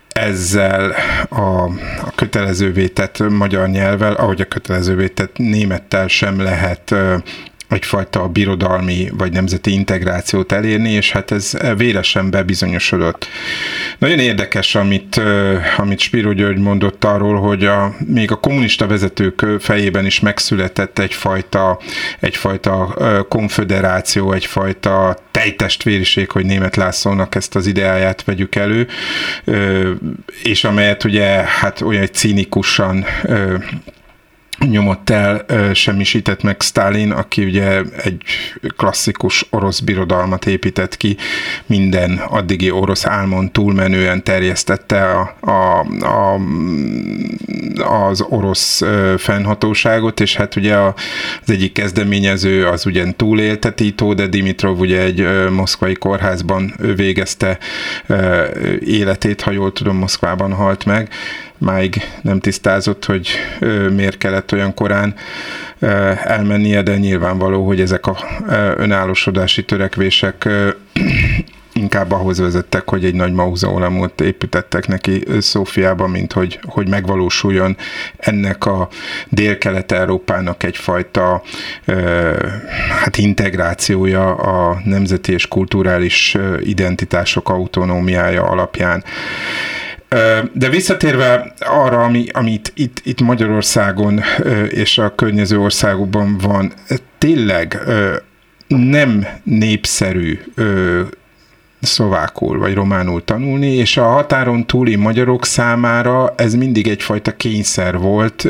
ezzel 0.09 0.94
a, 1.28 1.40
a 2.04 2.12
kötelezővé 2.14 2.87
tett 2.88 3.28
magyar 3.28 3.68
nyelvvel, 3.68 4.12
ahogy 4.12 4.40
a 4.40 4.44
kötelezővé 4.44 5.09
tett 5.09 5.37
némettel 5.37 6.09
sem 6.09 6.40
lehet 6.40 6.94
egyfajta 7.68 8.29
birodalmi 8.29 9.09
vagy 9.12 9.33
nemzeti 9.33 9.72
integrációt 9.72 10.53
elérni, 10.53 10.90
és 10.90 11.11
hát 11.11 11.31
ez 11.31 11.53
véresen 11.77 12.31
bebizonyosodott. 12.31 13.29
Nagyon 13.98 14.18
érdekes, 14.18 14.74
amit, 14.74 15.20
amit 15.77 15.98
Spiro 15.98 16.33
György 16.33 16.59
mondott 16.59 17.05
arról, 17.05 17.40
hogy 17.40 17.64
a, 17.64 17.94
még 18.07 18.31
a 18.31 18.37
kommunista 18.37 18.87
vezetők 18.87 19.46
fejében 19.61 20.07
is 20.07 20.20
megszületett 20.20 20.98
egyfajta, 20.98 21.79
egyfajta 22.20 22.96
konfederáció, 23.29 24.33
egyfajta 24.33 25.18
tejtestvériség, 25.31 26.31
hogy 26.31 26.44
német 26.44 26.77
Lászlónak 26.77 27.35
ezt 27.35 27.55
az 27.55 27.66
ideáját 27.66 28.24
vegyük 28.24 28.55
elő, 28.55 28.87
és 30.42 30.64
amelyet 30.64 31.05
ugye 31.05 31.27
hát 31.61 31.81
olyan 31.81 32.09
cínikusan 32.12 33.05
nyomott 34.59 35.11
el, 35.11 35.45
semmisített 35.75 36.43
meg 36.43 36.61
Stalin, 36.61 37.11
aki 37.11 37.45
ugye 37.45 37.83
egy 38.03 38.23
klasszikus 38.77 39.47
orosz 39.51 39.81
birodalmat 39.81 40.47
épített 40.47 40.97
ki, 40.97 41.17
minden 41.67 42.19
addigi 42.29 42.71
orosz 42.71 43.07
álmon 43.07 43.53
túlmenően 43.53 44.25
terjesztette 44.25 45.11
a, 45.11 45.37
a, 45.40 45.81
a, 46.07 46.40
az 48.09 48.21
orosz 48.21 48.83
fennhatóságot, 49.19 50.21
és 50.21 50.37
hát 50.37 50.57
ugye 50.57 50.77
az 50.77 51.51
egyik 51.51 51.73
kezdeményező 51.73 52.67
az 52.67 52.87
ugyan 52.87 53.17
túlélte 53.17 53.71
Tito, 53.71 54.14
de 54.14 54.27
Dimitrov 54.27 54.81
ugye 54.81 55.01
egy 55.01 55.49
moszkvai 55.51 55.95
kórházban 55.95 56.75
végezte 56.97 57.59
életét, 58.81 59.40
ha 59.40 59.51
jól 59.51 59.73
tudom, 59.73 59.97
Moszkvában 59.97 60.53
halt 60.53 60.85
meg, 60.85 61.09
máig 61.64 62.03
nem 62.22 62.40
tisztázott, 62.40 63.05
hogy 63.05 63.29
miért 63.90 64.18
kellett 64.18 64.53
olyan 64.53 64.74
korán 64.74 65.14
elmennie, 66.24 66.83
de 66.83 66.96
nyilvánvaló, 66.96 67.66
hogy 67.66 67.81
ezek 67.81 68.07
a 68.07 68.16
önállósodási 68.77 69.64
törekvések 69.64 70.48
inkább 71.72 72.12
ahhoz 72.12 72.38
vezettek, 72.38 72.88
hogy 72.88 73.05
egy 73.05 73.14
nagy 73.14 73.33
mauzóleumot 73.33 74.20
építettek 74.20 74.87
neki 74.87 75.24
Szófiában, 75.38 76.11
mint 76.11 76.33
hogy, 76.33 76.59
hogy 76.62 76.88
megvalósuljon 76.88 77.77
ennek 78.16 78.66
a 78.66 78.88
dél-kelet-európának 79.29 80.62
egyfajta 80.62 81.42
hát 82.90 83.18
integrációja 83.18 84.35
a 84.35 84.81
nemzeti 84.85 85.33
és 85.33 85.48
kulturális 85.48 86.37
identitások 86.61 87.48
autonómiája 87.48 88.42
alapján. 88.42 89.05
De 90.53 90.68
visszatérve 90.68 91.55
arra, 91.59 92.03
ami, 92.03 92.27
amit 92.33 92.72
itt, 92.74 93.00
itt 93.05 93.20
Magyarországon 93.20 94.20
és 94.68 94.98
a 94.98 95.14
környező 95.14 95.59
országokban 95.59 96.38
van, 96.38 96.72
tényleg 97.18 97.79
nem 98.66 99.27
népszerű 99.42 100.38
szlovákul 101.81 102.59
vagy 102.59 102.74
románul 102.74 103.24
tanulni, 103.24 103.74
és 103.74 103.96
a 103.96 104.05
határon 104.05 104.66
túli 104.66 104.96
magyarok 104.96 105.46
számára 105.46 106.35
ez 106.37 106.55
mindig 106.55 106.88
egyfajta 106.88 107.37
kényszer 107.37 107.98
volt, 107.98 108.48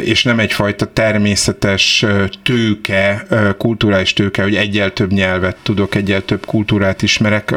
és 0.00 0.24
nem 0.24 0.38
egyfajta 0.38 0.92
természetes 0.92 2.06
tőke, 2.42 3.26
kulturális 3.58 4.12
tőke, 4.12 4.42
hogy 4.42 4.54
egyel 4.54 4.92
több 4.92 5.12
nyelvet 5.12 5.56
tudok, 5.62 5.94
egyel 5.94 6.24
több 6.24 6.46
kultúrát 6.46 7.02
ismerek, 7.02 7.54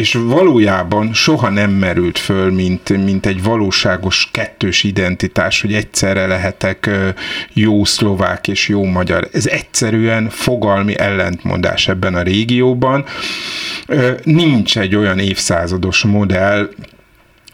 és 0.00 0.14
valójában 0.14 1.12
soha 1.12 1.48
nem 1.48 1.70
merült 1.70 2.18
föl, 2.18 2.52
mint, 2.52 3.04
mint 3.04 3.26
egy 3.26 3.42
valóságos 3.42 4.28
kettős 4.32 4.84
identitás, 4.84 5.60
hogy 5.60 5.74
egyszerre 5.74 6.26
lehetek 6.26 6.90
jó 7.52 7.84
szlovák 7.84 8.48
és 8.48 8.68
jó 8.68 8.84
magyar. 8.84 9.28
Ez 9.32 9.46
egyszerűen 9.46 10.28
fogalmi 10.28 10.98
ellentmondás 10.98 11.88
ebben 11.88 12.14
a 12.14 12.22
régióban. 12.22 13.04
Nincs 14.22 14.78
egy 14.78 14.96
olyan 14.96 15.18
évszázados 15.18 16.02
modell, 16.02 16.68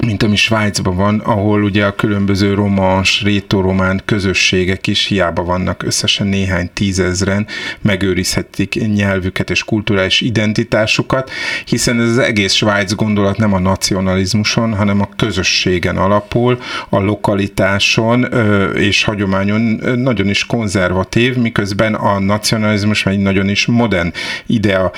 mint 0.05 0.23
ami 0.23 0.37
Svájcban 0.37 0.97
van, 0.97 1.19
ahol 1.19 1.63
ugye 1.63 1.85
a 1.85 1.95
különböző 1.95 2.55
romans, 2.55 3.23
rétoromán 3.23 4.03
közösségek 4.05 4.87
is 4.87 5.07
hiába 5.07 5.45
vannak 5.45 5.83
összesen 5.83 6.27
néhány 6.27 6.71
tízezren, 6.73 7.47
megőrizhetik 7.81 8.95
nyelvüket 8.95 9.51
és 9.51 9.65
kulturális 9.65 10.21
identitásukat, 10.21 11.31
hiszen 11.65 12.01
ez 12.01 12.09
az 12.09 12.19
egész 12.19 12.53
Svájc 12.53 12.93
gondolat 12.95 13.37
nem 13.37 13.53
a 13.53 13.59
nacionalizmuson, 13.59 14.75
hanem 14.75 15.01
a 15.01 15.09
közösségen 15.17 15.97
alapul, 15.97 16.59
a 16.89 16.99
lokalitáson 16.99 18.27
és 18.75 19.05
hagyományon 19.05 19.81
nagyon 19.97 20.29
is 20.29 20.45
konzervatív, 20.45 21.37
miközben 21.37 21.95
a 21.95 22.19
nacionalizmus 22.19 23.07
egy 23.07 23.19
nagyon 23.19 23.49
is 23.49 23.67
modern 23.67 24.13
idea. 24.47 24.93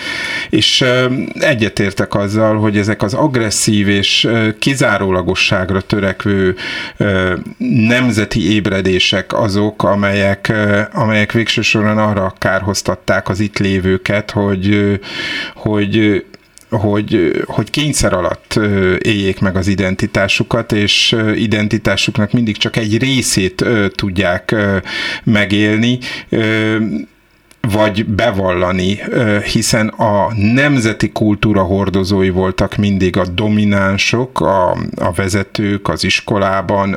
És 0.50 0.84
egyetértek 1.34 2.14
azzal, 2.14 2.58
hogy 2.58 2.78
ezek 2.78 3.02
az 3.02 3.14
agresszív 3.14 3.88
és 3.88 4.28
kizárólag 4.58 4.86
kizárólagosságra 4.88 5.80
törekvő 5.80 6.56
nemzeti 7.88 8.52
ébredések 8.52 9.32
azok, 9.32 9.82
amelyek, 9.82 10.52
amelyek 10.92 11.32
végső 11.32 11.60
soron 11.60 11.98
arra 11.98 12.34
kárhoztatták 12.38 13.28
az 13.28 13.40
itt 13.40 13.58
lévőket, 13.58 14.30
hogy, 14.30 15.00
hogy 15.54 16.24
hogy, 16.70 17.42
hogy 17.46 17.70
kényszer 17.70 18.12
alatt 18.12 18.60
éljék 18.98 19.40
meg 19.40 19.56
az 19.56 19.66
identitásukat, 19.66 20.72
és 20.72 21.16
identitásuknak 21.34 22.32
mindig 22.32 22.56
csak 22.56 22.76
egy 22.76 22.98
részét 22.98 23.64
tudják 23.94 24.54
megélni 25.24 25.98
vagy 27.60 28.06
bevallani, 28.06 29.00
hiszen 29.52 29.88
a 29.88 30.32
nemzeti 30.34 31.12
kultúra 31.12 31.62
hordozói 31.62 32.30
voltak 32.30 32.76
mindig 32.76 33.16
a 33.16 33.26
dominánsok, 33.26 34.40
a, 34.40 34.70
a 34.96 35.12
vezetők 35.14 35.88
az 35.88 36.04
iskolában, 36.04 36.92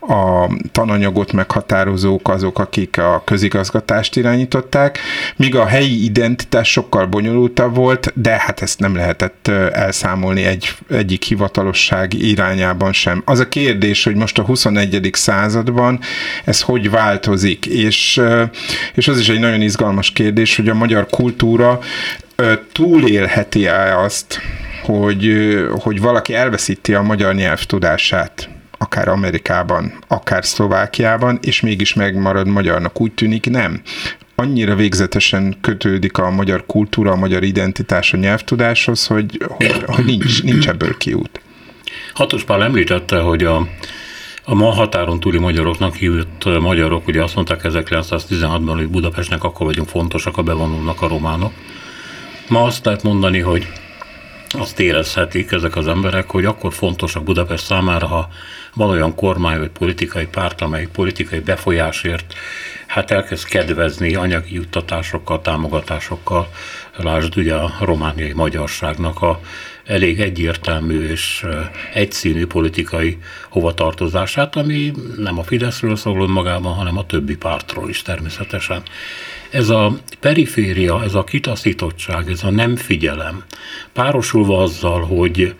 a 0.00 0.50
tananyagot 0.72 1.32
meghatározók 1.32 2.28
azok, 2.28 2.58
akik 2.58 2.98
a 2.98 3.22
közigazgatást 3.24 4.16
irányították, 4.16 4.98
míg 5.36 5.56
a 5.56 5.66
helyi 5.66 6.04
identitás 6.04 6.70
sokkal 6.70 7.06
bonyolultabb 7.06 7.74
volt, 7.74 8.12
de 8.14 8.36
hát 8.38 8.62
ezt 8.62 8.78
nem 8.78 8.94
lehetett 8.94 9.48
elszámolni 9.72 10.44
egy, 10.44 10.74
egyik 10.90 11.22
hivatalosság 11.22 12.14
irányában 12.14 12.92
sem. 12.92 13.22
Az 13.24 13.38
a 13.38 13.48
kérdés, 13.48 14.04
hogy 14.04 14.14
most 14.14 14.38
a 14.38 14.42
21. 14.42 15.10
században 15.12 16.00
ez 16.44 16.60
hogy 16.60 16.90
változik, 16.90 17.66
és, 17.66 18.20
és 18.94 19.08
az 19.08 19.18
is 19.18 19.28
egy 19.28 19.40
nagyon 19.40 19.57
izgalmas 19.60 20.10
kérdés, 20.10 20.56
hogy 20.56 20.68
a 20.68 20.74
magyar 20.74 21.06
kultúra 21.06 21.78
túlélheti-e 22.72 23.98
azt, 23.98 24.40
hogy, 24.82 25.32
hogy 25.70 26.00
valaki 26.00 26.34
elveszíti 26.34 26.94
a 26.94 27.02
magyar 27.02 27.34
nyelv 27.34 27.64
tudását 27.64 28.48
akár 28.78 29.08
Amerikában, 29.08 29.92
akár 30.08 30.44
Szlovákiában, 30.44 31.38
és 31.42 31.60
mégis 31.60 31.94
megmarad 31.94 32.46
magyarnak. 32.46 33.00
Úgy 33.00 33.12
tűnik 33.12 33.50
nem. 33.50 33.82
Annyira 34.34 34.74
végzetesen 34.74 35.56
kötődik 35.60 36.18
a 36.18 36.30
magyar 36.30 36.66
kultúra, 36.66 37.10
a 37.10 37.16
magyar 37.16 37.42
identitás 37.42 38.12
a 38.12 38.16
nyelvtudáshoz, 38.16 39.06
hogy, 39.06 39.42
hogy, 39.48 39.82
hogy 39.86 40.04
nincs, 40.04 40.42
nincs 40.42 40.68
ebből 40.68 40.96
kiút. 40.96 41.40
Hatos 42.12 42.44
Pál 42.44 42.62
említette, 42.62 43.18
hogy 43.18 43.44
a 43.44 43.68
a 44.50 44.54
ma 44.54 44.70
határon 44.70 45.20
túli 45.20 45.38
magyaroknak 45.38 45.94
hívott 45.94 46.44
magyarok, 46.60 47.06
ugye 47.06 47.22
azt 47.22 47.34
mondták 47.34 47.60
1916-ban, 47.64 48.72
hogy 48.76 48.88
Budapestnek 48.88 49.44
akkor 49.44 49.66
vagyunk 49.66 49.88
fontosak, 49.88 50.36
a 50.36 50.42
bevonulnak 50.42 51.02
a 51.02 51.08
románok. 51.08 51.52
Ma 52.48 52.62
azt 52.62 52.84
lehet 52.84 53.02
mondani, 53.02 53.40
hogy 53.40 53.66
azt 54.48 54.80
érezhetik 54.80 55.52
ezek 55.52 55.76
az 55.76 55.88
emberek, 55.88 56.30
hogy 56.30 56.44
akkor 56.44 56.72
fontosak 56.72 57.24
Budapest 57.24 57.64
számára, 57.64 58.06
ha 58.06 58.28
van 58.74 58.90
olyan 58.90 59.14
kormány 59.14 59.58
vagy 59.58 59.70
politikai 59.70 60.26
párt, 60.26 60.60
amely 60.60 60.88
politikai 60.92 61.40
befolyásért 61.40 62.34
hát 62.88 63.10
elkezd 63.10 63.44
kedvezni 63.44 64.14
anyagi 64.14 64.54
juttatásokkal, 64.54 65.40
támogatásokkal. 65.40 66.48
Lásd 66.96 67.36
ugye 67.36 67.54
a 67.54 67.72
romániai 67.80 68.32
magyarságnak 68.32 69.22
a 69.22 69.40
elég 69.88 70.20
egyértelmű 70.20 71.08
és 71.08 71.46
egyszínű 71.92 72.46
politikai 72.46 73.18
hovatartozását, 73.50 74.56
ami 74.56 74.92
nem 75.16 75.38
a 75.38 75.42
Fideszről 75.42 75.96
szól 75.96 76.28
magában, 76.28 76.72
hanem 76.72 76.98
a 76.98 77.06
többi 77.06 77.36
pártról 77.36 77.88
is 77.88 78.02
természetesen. 78.02 78.82
Ez 79.50 79.68
a 79.68 79.98
periféria, 80.20 81.02
ez 81.02 81.14
a 81.14 81.24
kitaszítottság, 81.24 82.30
ez 82.30 82.44
a 82.44 82.50
nem 82.50 82.76
figyelem, 82.76 83.44
párosulva 83.92 84.62
azzal, 84.62 85.02
hogy, 85.02 85.54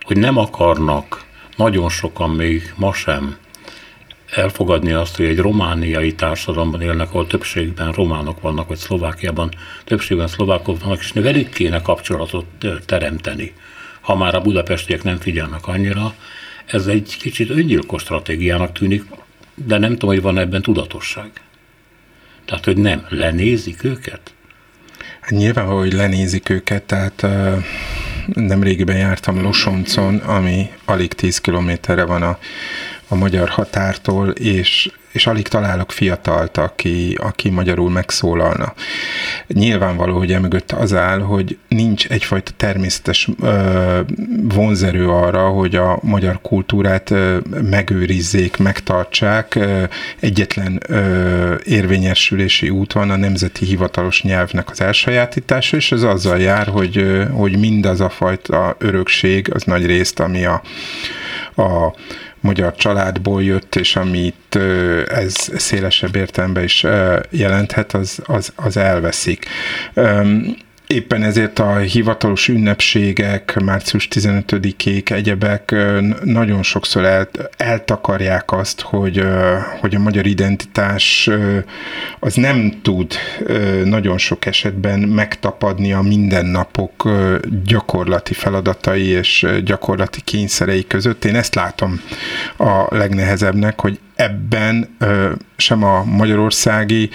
hogy 0.00 0.16
nem 0.16 0.36
akarnak 0.36 1.24
nagyon 1.56 1.88
sokan 1.88 2.30
még 2.30 2.72
ma 2.76 2.92
sem 2.92 3.36
elfogadni 4.30 4.92
azt, 4.92 5.16
hogy 5.16 5.26
egy 5.26 5.38
romániai 5.38 6.14
társadalomban 6.14 6.80
élnek, 6.80 7.08
ahol 7.08 7.26
többségben 7.26 7.92
románok 7.92 8.40
vannak, 8.40 8.68
vagy 8.68 8.76
Szlovákiában 8.76 9.50
többségben 9.84 10.26
szlovákok 10.26 10.82
vannak, 10.82 10.98
és 10.98 11.10
velük 11.10 11.48
kéne 11.48 11.82
kapcsolatot 11.82 12.46
teremteni 12.86 13.52
ha 14.08 14.16
már 14.16 14.34
a 14.34 14.40
budapestiek 14.40 15.02
nem 15.02 15.18
figyelnek 15.18 15.66
annyira, 15.66 16.14
ez 16.66 16.86
egy 16.86 17.16
kicsit 17.20 17.50
öngyilkos 17.50 18.02
stratégiának 18.02 18.72
tűnik, 18.72 19.04
de 19.54 19.78
nem 19.78 19.90
tudom, 19.92 20.10
hogy 20.10 20.22
van 20.22 20.38
ebben 20.38 20.62
tudatosság. 20.62 21.30
Tehát, 22.44 22.64
hogy 22.64 22.76
nem, 22.76 23.06
lenézik 23.08 23.84
őket? 23.84 24.34
Hát 25.20 25.30
nyilvánvaló, 25.30 25.78
hogy 25.78 25.92
lenézik 25.92 26.48
őket, 26.48 26.82
tehát 26.82 27.22
uh, 27.22 27.64
nem 28.26 28.62
régiben 28.62 28.96
jártam 28.96 29.42
Losoncon, 29.42 30.16
ami 30.16 30.70
alig 30.84 31.12
10 31.12 31.38
kilométerre 31.38 32.04
van 32.04 32.22
a 32.22 32.38
a 33.08 33.14
magyar 33.14 33.48
határtól, 33.48 34.28
és, 34.28 34.90
és 35.12 35.26
alig 35.26 35.48
találok 35.48 35.92
fiatalt, 35.92 36.56
aki, 36.56 37.16
aki 37.20 37.50
magyarul 37.50 37.90
megszólalna. 37.90 38.74
Nyilvánvaló, 39.46 40.18
hogy 40.18 40.32
emögött 40.32 40.72
az 40.72 40.94
áll, 40.94 41.20
hogy 41.20 41.58
nincs 41.68 42.06
egyfajta 42.06 42.50
természetes 42.56 43.28
ö, 43.42 44.00
vonzerő 44.42 45.08
arra, 45.08 45.48
hogy 45.48 45.74
a 45.76 45.98
magyar 46.02 46.40
kultúrát 46.42 47.10
ö, 47.10 47.38
megőrizzék, 47.70 48.56
megtartsák. 48.56 49.54
Ö, 49.54 49.84
egyetlen 50.20 50.80
ö, 50.86 51.54
érvényesülési 51.64 52.70
út 52.70 52.92
van 52.92 53.10
a 53.10 53.16
nemzeti 53.16 53.64
hivatalos 53.64 54.22
nyelvnek 54.22 54.70
az 54.70 54.80
elsajátítása, 54.80 55.76
és 55.76 55.92
ez 55.92 56.02
azzal 56.02 56.38
jár, 56.38 56.66
hogy, 56.66 56.98
ö, 56.98 57.24
hogy 57.24 57.58
mindaz 57.58 58.00
a 58.00 58.08
fajta 58.08 58.76
örökség, 58.78 59.54
az 59.54 59.62
nagy 59.62 59.86
részt, 59.86 60.20
ami 60.20 60.44
a, 60.44 60.62
a 61.62 61.94
magyar 62.48 62.74
családból 62.74 63.42
jött, 63.42 63.76
és 63.76 63.96
amit 63.96 64.56
ez 65.08 65.34
szélesebb 65.56 66.16
értelemben 66.16 66.64
is 66.64 66.86
jelenthet, 67.30 67.92
az, 67.92 68.18
az, 68.24 68.52
az 68.56 68.76
elveszik. 68.76 69.46
Éppen 70.88 71.22
ezért 71.22 71.58
a 71.58 71.76
hivatalos 71.76 72.48
ünnepségek, 72.48 73.60
március 73.60 74.08
15-ék, 74.14 75.10
egyebek 75.10 75.74
nagyon 76.24 76.62
sokszor 76.62 77.04
el, 77.04 77.28
eltakarják 77.56 78.52
azt, 78.52 78.80
hogy, 78.80 79.24
hogy 79.80 79.94
a 79.94 79.98
magyar 79.98 80.26
identitás 80.26 81.30
az 82.18 82.34
nem 82.34 82.78
tud 82.82 83.14
nagyon 83.84 84.18
sok 84.18 84.46
esetben 84.46 85.00
megtapadni 85.00 85.92
a 85.92 86.00
mindennapok 86.00 87.08
gyakorlati 87.64 88.34
feladatai 88.34 89.06
és 89.06 89.46
gyakorlati 89.64 90.20
kényszerei 90.20 90.86
között. 90.86 91.24
Én 91.24 91.34
ezt 91.36 91.54
látom 91.54 92.00
a 92.56 92.96
legnehezebbnek, 92.96 93.80
hogy 93.80 93.98
ebben 94.18 94.96
sem 95.56 95.82
a 95.82 96.04
magyarországi 96.04 97.10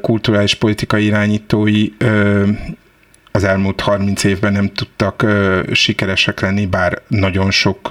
kulturális 0.00 0.54
politikai 0.54 1.04
irányítói 1.04 1.88
az 3.30 3.44
elmúlt 3.44 3.80
30 3.80 4.24
évben 4.24 4.52
nem 4.52 4.72
tudtak 4.72 5.26
sikeresek 5.72 6.40
lenni, 6.40 6.66
bár 6.66 7.02
nagyon 7.08 7.50
sok 7.50 7.88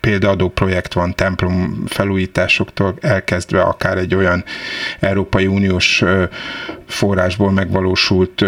példaadó 0.00 0.48
projekt 0.48 0.92
van 0.92 1.14
templom 1.14 1.82
felújításoktól 1.86 2.94
elkezdve 3.00 3.60
akár 3.60 3.98
egy 3.98 4.14
olyan 4.14 4.44
Európai 5.00 5.46
Uniós 5.46 6.04
forrásból 6.86 7.50
megvalósult 7.50 8.44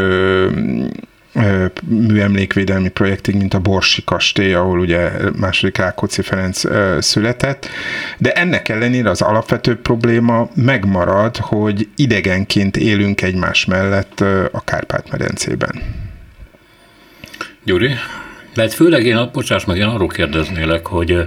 műemlékvédelmi 1.83 2.88
projektig, 2.88 3.35
mint 3.35 3.55
a 3.55 3.59
Borsi 3.59 4.05
kastély, 4.05 4.55
ahol 4.55 4.79
ugye 4.79 5.11
második 5.37 5.77
Rákóczi 5.77 6.23
Ferenc 6.23 6.62
született, 7.05 7.68
de 8.18 8.33
ennek 8.33 8.68
ellenére 8.68 9.11
az 9.11 9.23
alapvető 9.23 9.77
probléma 9.77 10.51
megmarad, 10.55 11.37
hogy 11.37 11.88
idegenként 11.97 12.77
élünk 12.77 13.23
egymás 13.23 13.64
mellett 13.64 14.21
a 14.53 14.64
Kárpát-medencében. 14.64 15.83
Gyuri, 17.64 17.90
mert 18.55 18.73
főleg 18.73 19.07
én, 19.07 19.31
bocsáss 19.33 19.64
meg, 19.64 19.77
én 19.77 19.87
arról 19.87 20.09
kérdeznélek, 20.09 20.87
hogy 20.87 21.27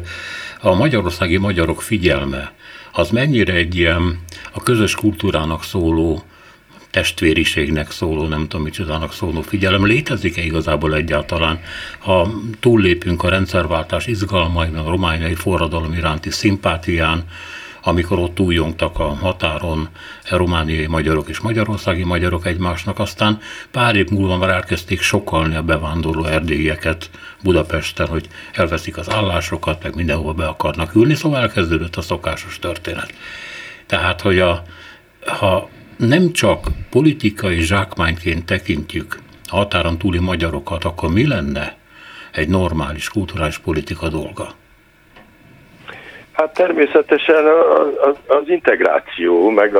a 0.62 0.76
magyarországi 0.76 1.38
magyarok 1.38 1.82
figyelme, 1.82 2.54
az 2.91 3.10
mennyire 3.10 3.54
egy 3.54 3.76
ilyen 3.76 4.20
a 4.54 4.63
közös 4.63 4.96
kultúrának 4.96 5.63
szóló 5.63 6.24
testvériségnek 6.95 7.91
szóló, 7.91 8.27
nem 8.27 8.47
tudom 8.47 8.65
micsodának 8.65 9.13
szóló 9.13 9.41
figyelem 9.41 9.86
létezik-e 9.86 10.41
igazából 10.41 10.95
egyáltalán? 10.95 11.60
Ha 11.99 12.31
túllépünk 12.60 13.23
a 13.23 13.29
rendszerváltás 13.29 14.08
izgalmain, 14.08 14.75
a 14.75 14.89
romániai 14.89 15.34
forradalom 15.34 15.93
iránti 15.93 16.29
szimpátián, 16.29 17.23
amikor 17.81 18.19
ott 18.19 18.39
újjongtak 18.39 18.99
a 18.99 19.03
határon 19.03 19.89
a 20.29 20.38
romániai 20.38 20.88
magyarok 20.88 21.29
és 21.29 21.39
magyarországi 21.39 22.03
magyarok 22.03 22.45
egymásnak, 22.45 22.99
aztán 22.99 23.39
pár 23.71 23.95
év 23.95 24.10
múlva 24.10 24.38
már 24.38 24.49
elkezdték 24.49 25.01
sokalni 25.01 25.55
a 25.55 25.63
bevándorló 25.63 26.25
erdélyeket 26.25 27.10
Budapesten, 27.43 28.08
hogy 28.08 28.27
elveszik 28.53 28.97
az 28.97 29.10
állásokat, 29.10 29.84
meg 29.84 29.95
mindenhova 29.95 30.34
be 30.34 30.47
akarnak 30.47 30.95
ülni, 30.95 31.13
szóval 31.15 31.41
elkezdődött 31.41 31.95
a 31.95 32.01
szokásos 32.01 32.60
történet. 32.60 33.13
Tehát, 33.86 34.21
hogy 34.21 34.39
a, 34.39 34.63
ha 35.25 35.69
nem 35.97 36.31
csak 36.31 36.67
politikai 36.89 37.60
zsákmányként 37.60 38.45
tekintjük 38.45 39.17
a 39.51 39.55
határon 39.55 39.97
túli 39.97 40.19
magyarokat, 40.19 40.84
akkor 40.84 41.10
mi 41.10 41.27
lenne 41.27 41.75
egy 42.31 42.47
normális 42.47 43.10
kulturális 43.10 43.58
politika 43.58 44.10
dolga? 44.10 44.47
Hát 46.31 46.53
természetesen 46.53 47.45
az, 48.27 48.49
integráció, 48.49 49.49
meg 49.49 49.75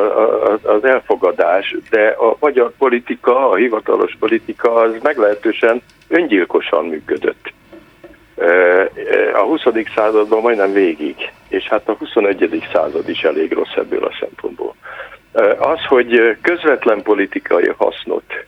az 0.64 0.84
elfogadás, 0.84 1.76
de 1.90 2.08
a 2.08 2.36
magyar 2.40 2.72
politika, 2.78 3.50
a 3.50 3.56
hivatalos 3.56 4.16
politika 4.20 4.74
az 4.74 4.92
meglehetősen 5.04 5.82
öngyilkosan 6.08 6.86
működött. 6.86 7.54
A 9.34 9.40
20. 9.40 9.62
században 9.96 10.42
majdnem 10.42 10.74
végig, 10.74 11.16
és 11.48 11.68
hát 11.68 11.90
a 11.90 11.94
21. 11.94 12.68
század 12.74 13.10
is 13.10 13.24
elég 13.24 13.52
rossz 13.52 13.76
ebből 13.76 14.04
a 14.04 14.16
szempontból. 14.20 14.76
Az, 15.58 15.86
hogy 15.88 16.38
közvetlen 16.42 17.02
politikai 17.02 17.72
hasznot 17.78 18.46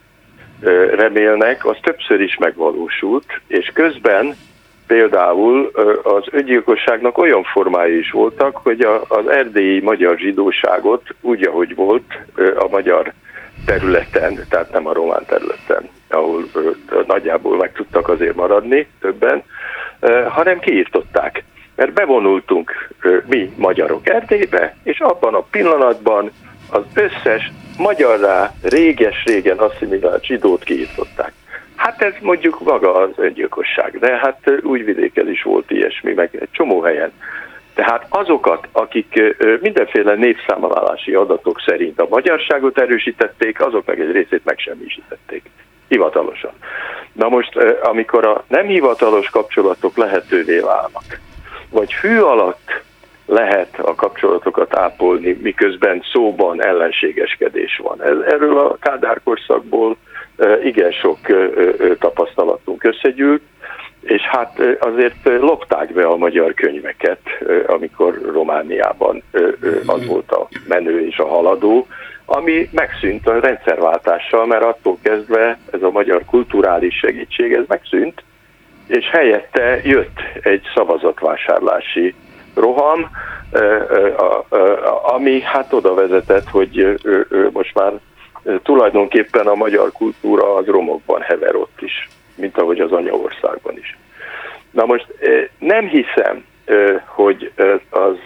remélnek, 0.96 1.66
az 1.66 1.78
többször 1.82 2.22
is 2.22 2.38
megvalósult, 2.38 3.26
és 3.48 3.72
közben 3.74 4.36
például 4.88 5.72
az 6.04 6.24
öngyilkosságnak 6.32 7.18
olyan 7.18 7.44
formái 7.44 7.98
is 7.98 8.12
voltak, 8.12 8.58
hogy 8.58 8.82
az 9.08 9.28
erdélyi 9.28 9.82
magyar 9.82 10.18
zsidóságot 10.18 11.02
úgy, 11.22 11.44
ahogy 11.44 11.76
volt 11.76 12.18
a 12.58 12.68
magyar 12.70 13.14
területen, 13.66 14.46
tehát 14.50 14.72
nem 14.72 14.88
a 14.88 14.94
román 14.94 15.26
területen, 15.26 15.90
ahol 16.10 16.44
nagyjából 17.08 17.58
meg 17.58 17.72
tudtak 17.72 18.10
azért 18.10 18.36
maradni 18.36 18.88
többen, 19.00 19.44
hanem 20.28 20.60
kiírtották. 20.60 21.44
Mert 21.76 21.94
bevonultunk 21.94 22.90
mi 23.26 23.54
magyarok 23.58 24.10
Erdélybe, 24.10 24.76
és 24.84 25.00
abban 25.00 25.34
a 25.34 25.46
pillanatban 25.52 26.32
az 26.70 26.84
összes 26.94 27.52
magyarrá 27.78 28.54
réges-régen 28.62 29.58
asszimilált 29.58 30.26
zsidót 30.26 30.64
kiírtották. 30.64 31.34
Hát 31.76 32.02
ez 32.02 32.14
mondjuk 32.22 32.60
maga 32.64 32.94
az 32.96 33.10
öngyilkosság, 33.16 34.00
de 34.00 34.18
hát 34.18 34.52
újvidéken 34.62 35.30
is 35.30 35.44
volt 35.44 35.72
ilyesmi, 35.72 36.14
meg 36.14 36.30
egy 36.40 36.50
csomó 36.52 36.82
helyen. 36.82 37.12
Tehát 37.74 38.06
azokat, 38.10 38.68
akik 38.72 39.36
mindenféle 39.62 40.16
népszámlálási 40.16 41.14
adatok 41.14 41.62
szerint 41.66 42.00
a 42.00 42.08
magyarságot 42.10 42.80
erősítették, 42.80 43.62
azok 43.62 43.86
meg 43.86 44.00
egy 44.00 44.12
részét 44.12 44.46
megsemmisítették. 44.46 45.50
Hivatalosan. 45.88 46.52
Na 47.14 47.30
most, 47.30 47.56
amikor 47.82 48.26
a 48.26 48.44
nem 48.48 48.66
hivatalos 48.66 49.30
kapcsolatok 49.30 49.98
lehetővé 49.98 50.60
válnak, 50.60 51.20
vagy 51.70 51.94
fű 51.94 52.20
alatt 52.20 52.82
lehet 53.28 53.80
a 53.80 53.96
kapcsolatokat 53.96 54.76
ápolni, 54.76 55.38
miközben 55.42 56.04
szóban 56.12 56.64
ellenségeskedés 56.64 57.82
van. 57.84 58.04
Erről 58.04 58.60
a 58.60 58.78
Kádár 58.80 59.22
korszakból 59.24 59.98
igen 60.64 60.92
sok 60.92 61.18
tapasztalatunk 62.00 62.84
összegyűlt, 62.84 63.42
és 64.02 64.22
hát 64.22 64.62
azért 64.80 65.24
lopták 65.24 65.94
be 65.94 66.06
a 66.06 66.18
magyar 66.18 66.54
könyveket, 66.54 67.20
amikor 67.66 68.22
Romániában 68.32 69.24
az 69.86 70.06
volt 70.06 70.32
a 70.32 70.48
menő 70.68 71.06
és 71.06 71.18
a 71.18 71.28
haladó, 71.28 71.88
ami 72.26 72.70
megszűnt 72.72 73.28
a 73.28 73.40
rendszerváltással, 73.40 74.46
mert 74.46 74.64
attól 74.64 74.98
kezdve 75.02 75.60
ez 75.72 75.82
a 75.82 75.92
magyar 75.92 76.26
kulturális 76.26 76.98
segítség, 76.98 77.54
ez 77.54 77.64
megszűnt, 77.68 78.24
és 78.88 79.10
helyette 79.10 79.82
jött 79.84 80.20
egy 80.42 80.62
szavazatvásárlási 80.76 82.14
roham, 82.58 83.10
ami 85.04 85.42
hát 85.42 85.74
oda 85.74 85.94
vezetett, 85.94 86.50
hogy 86.50 87.00
most 87.52 87.74
már 87.74 87.94
tulajdonképpen 88.64 89.48
a 89.48 89.56
magyar 89.56 89.92
kultúra 89.92 90.56
az 90.56 90.66
romokban 90.66 91.22
hever 91.22 91.56
ott 91.56 91.82
is, 91.82 92.10
mint 92.36 92.58
ahogy 92.58 92.80
az 92.80 92.92
anyaországban 92.92 93.78
is. 93.78 93.98
Na 94.72 94.86
most 94.86 95.08
nem 95.60 95.88
hiszem, 95.88 96.46
hogy 97.06 97.52
az 97.90 98.18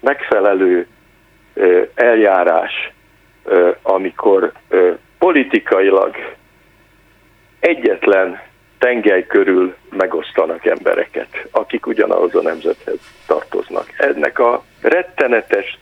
megfelelő 0.00 0.86
eljárás, 1.94 2.92
amikor 3.82 4.52
politikailag 5.18 6.16
egyetlen 7.60 8.40
tengely 8.82 9.26
körül 9.26 9.74
megosztanak 9.90 10.66
embereket, 10.66 11.46
akik 11.50 11.86
ugyanahoz 11.86 12.34
a 12.34 12.42
nemzethez 12.42 12.98
tartoznak. 13.26 13.86
Ennek 13.96 14.38
a 14.38 14.62
rettenetes 14.80 15.78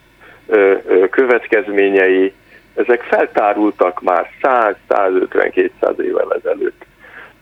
következményei, 1.11 2.33
ezek 2.75 3.03
feltárultak 3.03 4.01
már 4.01 4.31
100-150-200 4.43 6.01
évvel 6.01 6.35
ezelőtt. 6.43 6.85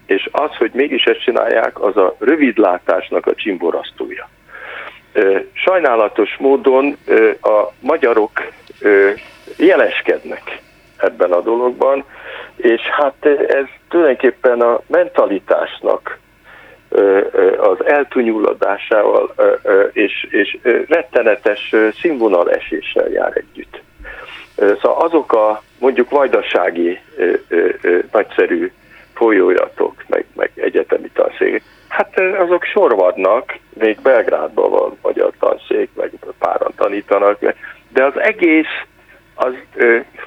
És 0.06 0.28
az, 0.32 0.56
hogy 0.56 0.70
mégis 0.74 1.04
ezt 1.04 1.22
csinálják, 1.22 1.80
az 1.80 1.96
a 1.96 2.16
rövidlátásnak 2.18 3.26
a 3.26 3.34
csimborasztója. 3.34 4.28
Sajnálatos 5.52 6.36
módon 6.38 6.96
a 7.40 7.72
magyarok 7.80 8.30
jeleskednek 9.56 10.60
ebben 10.98 11.32
a 11.32 11.40
dologban, 11.40 12.04
és 12.56 12.80
hát 12.80 13.26
ez 13.48 13.64
tulajdonképpen 13.88 14.60
a 14.60 14.80
mentalitásnak 14.86 16.18
az 17.58 17.84
eltúnyuladásával 17.84 19.34
és, 19.92 20.26
és 20.30 20.58
rettenetes 20.88 21.74
színvonaleséssel 22.00 23.08
jár 23.08 23.32
együtt. 23.36 23.80
Szóval 24.56 25.02
azok 25.02 25.32
a 25.32 25.62
mondjuk 25.78 26.10
vajdasági 26.10 27.00
nagyszerű 28.12 28.72
folyóiratok, 29.14 30.04
meg, 30.06 30.24
meg 30.36 30.50
egyetemi 30.54 31.10
tanszék, 31.12 31.62
hát 31.88 32.20
azok 32.38 32.64
sorvadnak, 32.64 33.58
még 33.78 34.00
Belgrádban 34.00 34.70
van 34.70 34.98
magyar 35.02 35.32
tanszék, 35.38 35.90
meg 35.94 36.10
páran 36.38 36.72
tanítanak, 36.76 37.38
de 37.88 38.04
az 38.04 38.20
egész 38.20 38.82
az 39.38 39.54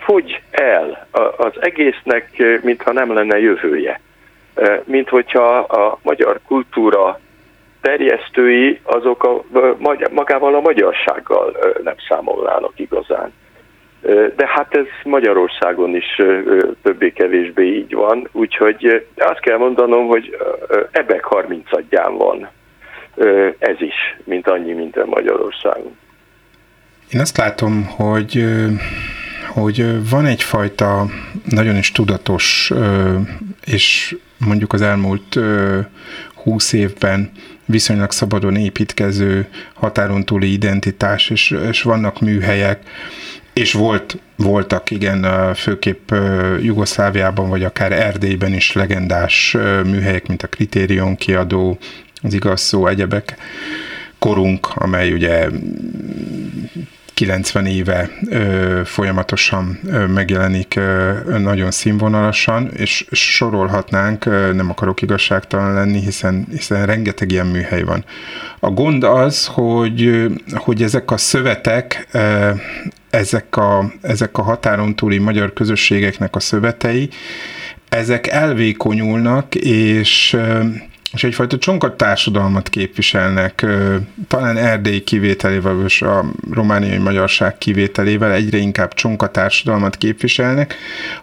fogy 0.06 0.42
el, 0.52 1.08
az 1.38 1.54
egésznek 1.60 2.44
mintha 2.62 2.92
nem 2.92 3.14
lenne 3.14 3.40
jövője. 3.40 4.00
Mint 4.84 5.10
hogyha 5.10 5.58
a 5.58 6.00
magyar 6.04 6.40
kultúra 6.48 7.20
terjesztői 7.82 8.80
azok 8.84 9.24
a, 9.24 9.42
magával 10.12 10.56
a 10.56 10.60
magyarsággal 10.60 11.58
nem 11.84 11.96
számolnának 12.08 12.74
igazán. 12.76 13.34
De 14.36 14.48
hát 14.48 14.76
ez 14.76 14.86
Magyarországon 15.04 15.96
is 15.96 16.22
többé-kevésbé 16.84 17.76
így 17.76 17.94
van, 17.94 18.28
úgyhogy 18.32 19.06
azt 19.18 19.40
kell 19.40 19.58
mondanom, 19.58 20.08
hogy 20.08 20.38
ebek 20.92 21.24
30 21.24 21.70
van 22.18 22.50
ez 23.60 23.82
is, 23.82 24.18
mint 24.24 24.48
annyi, 24.48 24.74
mint 24.74 24.98
a 24.98 25.06
Magyarországon. 25.06 25.98
Én 27.12 27.20
azt 27.20 27.38
látom, 27.38 27.86
hogy 27.86 28.46
hogy 29.48 30.10
van 30.10 30.26
egyfajta 30.26 31.10
nagyon 31.50 31.76
is 31.78 31.92
tudatos, 31.92 32.72
és 33.66 34.16
mondjuk 34.38 34.74
az 34.74 34.82
elmúlt 34.82 35.40
húsz 36.36 36.74
évben 36.74 37.32
viszonylag 37.66 38.12
szabadon 38.12 38.56
építkező 38.56 39.48
határon 39.74 40.26
túli 40.26 40.52
identitás, 40.52 41.30
és, 41.30 41.56
és 41.70 41.82
vannak 41.82 42.20
műhelyek, 42.20 42.80
és 43.54 43.74
volt, 43.74 44.18
voltak, 44.36 44.92
igen, 44.92 45.54
főképp 45.54 46.12
Jugoszláviában, 46.62 47.50
vagy 47.50 47.64
akár 47.64 47.92
Erdélyben 47.92 48.54
is 48.54 48.74
legendás 48.74 49.58
műhelyek, 49.84 50.28
mint 50.28 50.44
a 50.44 50.48
Kritérion 50.48 51.16
kiadó, 51.16 51.78
az 52.22 52.34
igaz 52.34 52.62
szó, 52.62 52.88
egyebek, 52.88 53.36
korunk, 54.20 54.68
amely 54.76 55.14
ugye 55.14 55.48
90 57.22 57.66
éve 57.66 58.10
ö, 58.30 58.82
folyamatosan 58.86 59.80
ö, 59.86 60.06
megjelenik 60.06 60.76
ö, 60.76 61.14
nagyon 61.38 61.72
színvonalasan, 61.72 62.70
és 62.74 63.06
sorolhatnánk, 63.12 64.26
ö, 64.26 64.54
nem 64.54 64.70
akarok 64.70 65.02
igazságtalan 65.02 65.74
lenni, 65.74 66.00
hiszen, 66.00 66.48
hiszen 66.52 66.86
rengeteg 66.86 67.32
ilyen 67.32 67.46
műhely 67.46 67.84
van. 67.84 68.06
A 68.60 68.70
gond 68.70 69.04
az, 69.04 69.46
hogy, 69.46 70.28
hogy 70.54 70.84
ezek 70.84 71.12
a 71.12 71.18
szövetek, 71.18 72.08
ö, 72.12 72.50
ezek 73.10 73.58
a, 73.58 73.92
ezek 74.02 74.38
a 74.38 74.42
határon 74.42 74.96
túli 74.96 75.18
magyar 75.18 75.54
közösségeknek 75.54 76.36
a 76.36 76.40
szövetei, 76.40 77.10
ezek 77.90 78.28
elvékonyulnak, 78.28 79.56
és 79.56 80.38
és 81.14 81.24
egyfajta 81.24 81.58
csonkat 81.58 81.98
társadalmat 81.98 82.70
képviselnek, 82.70 83.66
talán 84.28 84.58
Erdély 84.58 85.00
kivételével, 85.00 85.84
és 85.86 86.02
a 86.02 86.26
romániai 86.52 86.98
magyarság 86.98 87.58
kivételével 87.58 88.32
egyre 88.32 88.58
inkább 88.58 88.94
csonka 88.94 89.32
társadalmat 89.32 89.98
képviselnek, 89.98 90.76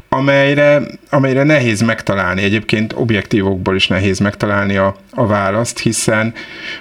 amelyre, 0.08 0.82
amelyre 1.10 1.42
nehéz 1.42 1.80
megtalálni, 1.80 2.42
egyébként 2.42 2.92
objektívokból 2.96 3.74
is 3.74 3.86
nehéz 3.86 4.18
megtalálni 4.18 4.76
a, 4.76 4.96
a 5.10 5.26
választ, 5.26 5.78
hiszen 5.78 6.34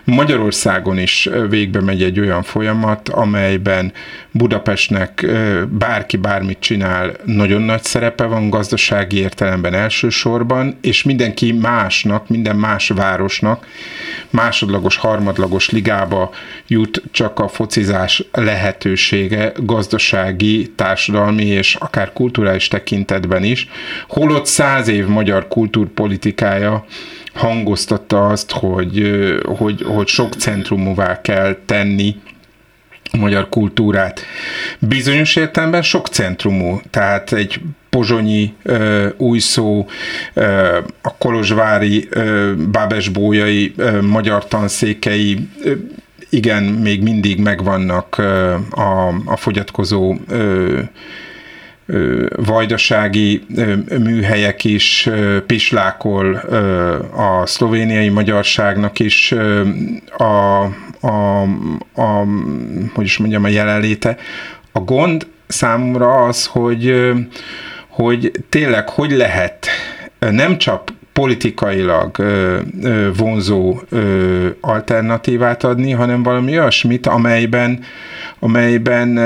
Magyarországon 0.04 0.98
is 0.98 1.30
végbe 1.50 1.82
megy 1.82 2.04
egy 2.04 2.20
olyan 2.20 2.44
folyamat, 2.44 3.10
amelyben 3.10 3.94
Budapestnek 4.38 5.26
bárki 5.70 6.18
bármit 6.18 6.60
csinál, 6.60 7.12
nagyon 7.26 7.62
nagy 7.62 7.84
szerepe 7.84 8.24
van 8.24 8.50
gazdasági 8.50 9.18
értelemben 9.18 9.74
elsősorban, 9.74 10.78
és 10.82 11.04
mindenki 11.04 11.52
másnak, 11.52 12.30
minden 12.30 12.56
más 12.56 12.88
városnak 12.88 13.66
másodlagos, 14.30 14.96
harmadlagos 14.96 15.70
ligába 15.70 16.32
jut 16.68 17.02
csak 17.12 17.40
a 17.40 17.48
focizás 17.48 18.24
lehetősége 18.32 19.52
gazdasági, 19.56 20.72
társadalmi 20.76 21.46
és 21.46 21.76
akár 21.76 22.14
kulturális 22.14 22.68
tekintetben 22.68 23.44
is, 23.44 23.68
holott 24.08 24.46
száz 24.46 24.88
év 24.88 25.08
magyar 25.08 25.48
kultúrpolitikája 25.48 26.86
hangoztatta 27.34 28.28
azt, 28.28 28.52
hogy, 28.52 29.12
hogy, 29.58 29.82
hogy 29.88 30.08
sok 30.08 30.34
centrumúvá 30.34 31.22
kell 31.22 31.58
tenni 31.66 32.16
magyar 33.12 33.50
kultúrát. 33.50 34.22
Bizonyos 34.80 35.36
értelemben 35.36 35.82
sok 35.82 36.08
centrumú, 36.08 36.82
tehát 36.90 37.34
egy 37.34 37.60
pozsonyi 37.90 38.54
ö, 38.64 39.08
új 39.18 39.40
szó, 39.40 39.88
ö, 40.34 40.78
a 41.02 41.18
kolozsvári, 41.18 42.08
ö, 42.10 42.54
bábesbójai, 42.72 43.74
ö, 43.78 44.02
magyar 44.02 44.48
tanszékei, 44.48 45.48
ö, 45.64 45.72
igen, 46.30 46.64
még 46.64 47.02
mindig 47.02 47.40
megvannak 47.40 48.18
ö, 48.18 48.56
a, 48.70 49.08
a 49.26 49.38
fogyatkozó 49.38 50.16
ö, 50.28 50.80
vajdasági 52.36 53.46
műhelyek 54.04 54.64
is, 54.64 55.10
pislákol 55.46 56.36
a 57.16 57.46
szlovéniai 57.46 58.10
magyarságnak 58.10 59.00
is 59.00 59.34
a, 60.18 60.64
a, 61.08 61.42
a, 61.94 62.26
hogy 62.94 63.06
is 63.06 63.18
mondjam, 63.18 63.44
a 63.44 63.48
jelenléte. 63.48 64.18
A 64.72 64.80
gond 64.80 65.28
számomra 65.48 66.24
az, 66.24 66.46
hogy, 66.46 67.12
hogy 67.88 68.32
tényleg 68.50 68.90
hogy 68.90 69.12
lehet 69.12 69.68
nem 70.20 70.58
csak 70.58 70.94
politikailag 71.14 72.24
vonzó 73.18 73.80
alternatívát 74.62 75.64
adni, 75.64 75.92
hanem 75.92 76.24
valami 76.24 76.60
olyasmit, 76.60 77.08
amelyben, 77.08 77.84
amelyben 78.40 79.18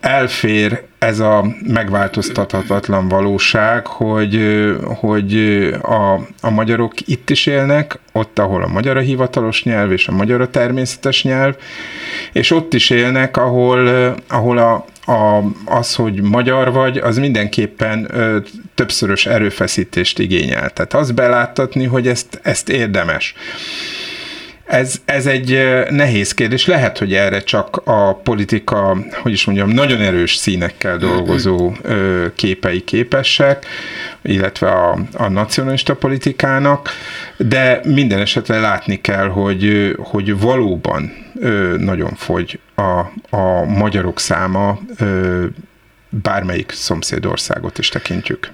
elfér 0.00 0.88
ez 1.00 1.18
a 1.18 1.46
megváltoztathatatlan 1.66 3.08
valóság, 3.08 3.86
hogy, 3.86 4.40
hogy 4.82 5.34
a, 5.82 6.14
a 6.40 6.50
magyarok 6.50 6.92
itt 7.00 7.30
is 7.30 7.46
élnek, 7.46 7.98
ott, 8.12 8.38
ahol 8.38 8.62
a 8.62 8.66
magyar 8.66 8.96
a 8.96 9.00
hivatalos 9.00 9.62
nyelv, 9.62 9.92
és 9.92 10.08
a 10.08 10.12
magyar 10.12 10.40
a 10.40 10.50
természetes 10.50 11.22
nyelv, 11.22 11.56
és 12.32 12.50
ott 12.50 12.74
is 12.74 12.90
élnek, 12.90 13.36
ahol, 13.36 14.14
ahol 14.28 14.58
a, 14.58 14.84
a, 15.12 15.44
az, 15.64 15.94
hogy 15.94 16.20
magyar 16.22 16.72
vagy, 16.72 16.98
az 16.98 17.18
mindenképpen 17.18 18.06
ö, 18.10 18.38
többszörös 18.74 19.26
erőfeszítést 19.26 20.18
igényel. 20.18 20.70
Tehát 20.70 20.94
azt 20.94 21.14
beláttatni, 21.14 21.84
hogy 21.84 22.08
ezt, 22.08 22.40
ezt 22.42 22.68
érdemes. 22.68 23.34
Ez, 24.70 25.00
ez 25.04 25.26
egy 25.26 25.58
nehéz 25.88 26.34
kérdés. 26.34 26.66
Lehet, 26.66 26.98
hogy 26.98 27.14
erre 27.14 27.40
csak 27.40 27.82
a 27.84 28.14
politika, 28.14 28.96
hogy 29.22 29.32
is 29.32 29.44
mondjam, 29.44 29.68
nagyon 29.68 30.00
erős 30.00 30.34
színekkel 30.34 30.96
dolgozó 30.96 31.72
képei 32.34 32.84
képesek, 32.84 33.66
illetve 34.22 34.70
a, 34.70 34.98
a 35.12 35.28
nacionalista 35.28 35.94
politikának, 35.94 36.90
de 37.36 37.80
minden 37.84 38.20
esetre 38.20 38.60
látni 38.60 39.00
kell, 39.00 39.28
hogy, 39.28 39.94
hogy 39.98 40.40
valóban 40.40 41.12
nagyon 41.76 42.14
fogy 42.14 42.58
a, 42.74 42.98
a 43.36 43.64
magyarok 43.64 44.20
száma, 44.20 44.78
bármelyik 46.08 46.70
szomszédországot 46.70 47.78
is 47.78 47.88
tekintjük. 47.88 48.50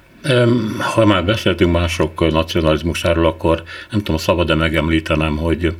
Ha 0.79 1.07
már 1.07 1.25
beszéltünk 1.25 1.73
mások 1.73 2.33
nacionalizmusáról, 2.33 3.27
akkor 3.27 3.62
nem 3.91 4.01
tudom, 4.01 4.17
szabad-e 4.17 4.55
megemlítenem, 4.55 5.37
hogy 5.37 5.75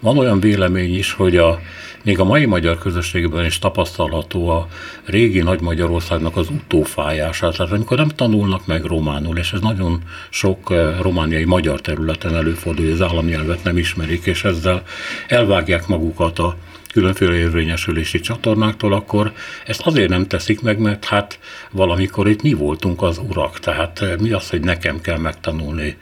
van 0.00 0.18
olyan 0.18 0.40
vélemény 0.40 0.96
is, 0.96 1.12
hogy 1.12 1.36
a, 1.36 1.60
még 2.04 2.18
a 2.18 2.24
mai 2.24 2.44
magyar 2.44 2.78
közösségben 2.78 3.44
is 3.44 3.58
tapasztalható 3.58 4.48
a 4.48 4.68
régi 5.04 5.40
Nagy 5.40 5.60
Magyarországnak 5.60 6.36
az 6.36 6.48
utófájása. 6.48 7.50
Tehát 7.50 7.72
amikor 7.72 7.96
nem 7.96 8.08
tanulnak 8.08 8.66
meg 8.66 8.84
románul, 8.84 9.38
és 9.38 9.52
ez 9.52 9.60
nagyon 9.60 10.02
sok 10.30 10.70
eh, 10.70 11.00
romániai 11.00 11.44
magyar 11.44 11.80
területen 11.80 12.34
előfordul, 12.34 12.84
hogy 12.84 12.94
az 12.94 13.02
államnyelvet 13.02 13.64
nem 13.64 13.78
ismerik, 13.78 14.26
és 14.26 14.44
ezzel 14.44 14.82
elvágják 15.28 15.86
magukat 15.86 16.38
a 16.38 16.56
különféle 16.92 17.34
érvényesülési 17.34 18.20
csatornáktól, 18.20 18.92
akkor 18.92 19.32
ezt 19.66 19.86
azért 19.86 20.08
nem 20.08 20.26
teszik 20.26 20.60
meg, 20.60 20.78
mert 20.78 21.04
hát 21.04 21.38
valamikor 21.70 22.28
itt 22.28 22.42
mi 22.42 22.52
voltunk 22.52 23.02
az 23.02 23.20
urak, 23.28 23.58
tehát 23.58 24.00
eh, 24.00 24.16
mi 24.18 24.30
az, 24.30 24.50
hogy 24.50 24.60
nekem 24.60 25.00
kell 25.00 25.18
megtanulni 25.18 25.96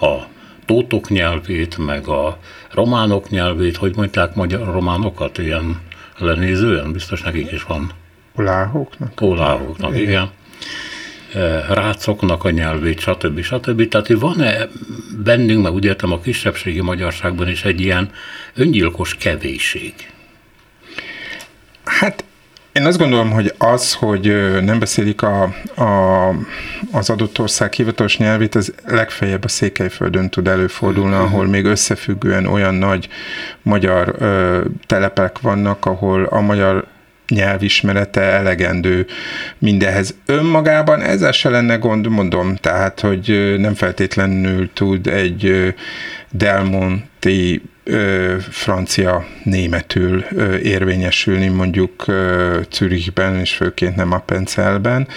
a 0.00 0.34
tótok 0.66 1.08
nyelvét, 1.08 1.78
meg 1.78 2.08
a 2.08 2.38
románok 2.72 3.30
nyelvét, 3.30 3.76
hogy 3.76 3.96
mondták 3.96 4.34
magyar 4.34 4.72
románokat, 4.72 5.38
ilyen 5.38 5.80
lenézően, 6.18 6.92
biztos 6.92 7.22
nekik 7.22 7.52
is 7.52 7.62
van. 7.62 7.92
Oláhoknak? 8.34 9.20
Oláhoknak, 9.20 9.90
igen. 9.90 10.02
igen 10.02 10.30
rácoknak 11.68 12.44
a 12.44 12.50
nyelvét, 12.50 13.00
stb. 13.00 13.40
stb. 13.40 13.88
Tehát 13.88 14.08
van-e 14.08 14.68
bennünk, 15.24 15.62
meg 15.62 15.72
úgy 15.72 15.84
értem 15.84 16.12
a 16.12 16.20
kisebbségi 16.20 16.80
magyarságban 16.80 17.48
is 17.48 17.64
egy 17.64 17.80
ilyen 17.80 18.10
öngyilkos 18.54 19.14
kevésség? 19.14 19.94
Hát 21.84 22.24
én 22.76 22.86
azt 22.86 22.98
gondolom, 22.98 23.30
hogy 23.30 23.54
az, 23.58 23.94
hogy 23.94 24.54
nem 24.62 24.78
beszélik 24.78 25.22
a, 25.22 25.42
a, 25.76 26.28
az 26.92 27.10
adott 27.10 27.38
ország 27.38 27.72
hivatalos 27.72 28.16
nyelvét, 28.16 28.54
az 28.54 28.74
legfeljebb 28.86 29.44
a 29.44 29.48
Székelyföldön 29.48 30.30
tud 30.30 30.48
előfordulni, 30.48 31.14
mhm. 31.14 31.24
ahol 31.24 31.46
még 31.46 31.64
összefüggően 31.64 32.46
olyan 32.46 32.74
nagy 32.74 33.08
magyar 33.62 34.14
ö, 34.18 34.60
telepek 34.86 35.40
vannak, 35.40 35.86
ahol 35.86 36.24
a 36.24 36.40
magyar 36.40 36.86
nyelvismerete 37.28 38.20
elegendő 38.20 39.06
mindehez. 39.58 40.14
Önmagában 40.26 41.00
ezzel 41.00 41.32
se 41.32 41.48
lenne 41.48 41.76
gond, 41.76 42.08
mondom, 42.08 42.56
tehát, 42.56 43.00
hogy 43.00 43.54
nem 43.58 43.74
feltétlenül 43.74 44.72
tud 44.72 45.06
egy 45.06 45.74
Delmonti 46.30 47.62
francia 48.50 49.26
németül 49.42 50.24
érvényesülni 50.62 51.48
mondjuk 51.48 52.04
Zürichben, 52.72 53.38
és 53.38 53.52
főként 53.52 53.96
nem 53.96 54.12
a 54.12 54.18
Pencelben 54.18 55.08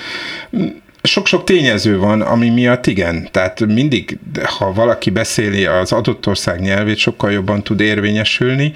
sok-sok 1.03 1.43
tényező 1.43 1.97
van, 1.97 2.21
ami 2.21 2.49
miatt 2.49 2.87
igen. 2.87 3.27
Tehát 3.31 3.65
mindig, 3.65 4.17
ha 4.43 4.73
valaki 4.73 5.09
beszéli 5.09 5.65
az 5.65 5.91
adott 5.91 6.27
ország 6.27 6.59
nyelvét, 6.59 6.97
sokkal 6.97 7.31
jobban 7.31 7.63
tud 7.63 7.79
érvényesülni. 7.79 8.73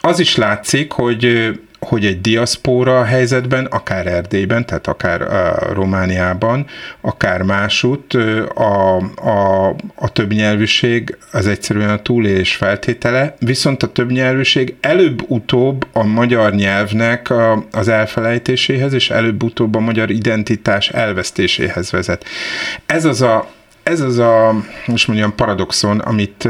Az 0.00 0.18
is 0.18 0.36
látszik, 0.36 0.92
hogy 0.92 1.52
hogy 1.80 2.04
egy 2.04 2.20
diaszpóra 2.20 3.04
helyzetben, 3.04 3.64
akár 3.64 4.06
Erdélyben, 4.06 4.66
tehát 4.66 4.86
akár 4.86 5.22
uh, 5.22 5.72
Romániában, 5.72 6.66
akár 7.00 7.42
másút 7.42 8.14
a, 8.54 8.96
a, 9.16 9.68
a 9.94 10.08
többnyelvűség 10.12 11.16
az 11.32 11.46
egyszerűen 11.46 11.90
a 11.90 12.02
túlélés 12.02 12.54
feltétele, 12.54 13.36
viszont 13.38 13.82
a 13.82 13.92
többnyelvűség 13.92 14.76
előbb-utóbb 14.80 15.86
a 15.92 16.04
magyar 16.04 16.54
nyelvnek 16.54 17.30
a, 17.30 17.64
az 17.72 17.88
elfelejtéséhez, 17.88 18.92
és 18.92 19.10
előbb-utóbb 19.10 19.74
a 19.74 19.80
magyar 19.80 20.10
identitás 20.10 20.88
elvesztéséhez 20.88 21.90
vezet. 21.90 22.24
Ez 22.86 23.04
az 23.04 23.22
a 23.22 23.56
ez 23.88 24.00
az 24.00 24.18
a, 24.18 24.54
most 24.86 25.06
mondjam, 25.06 25.34
paradoxon, 25.34 25.98
amit, 25.98 26.48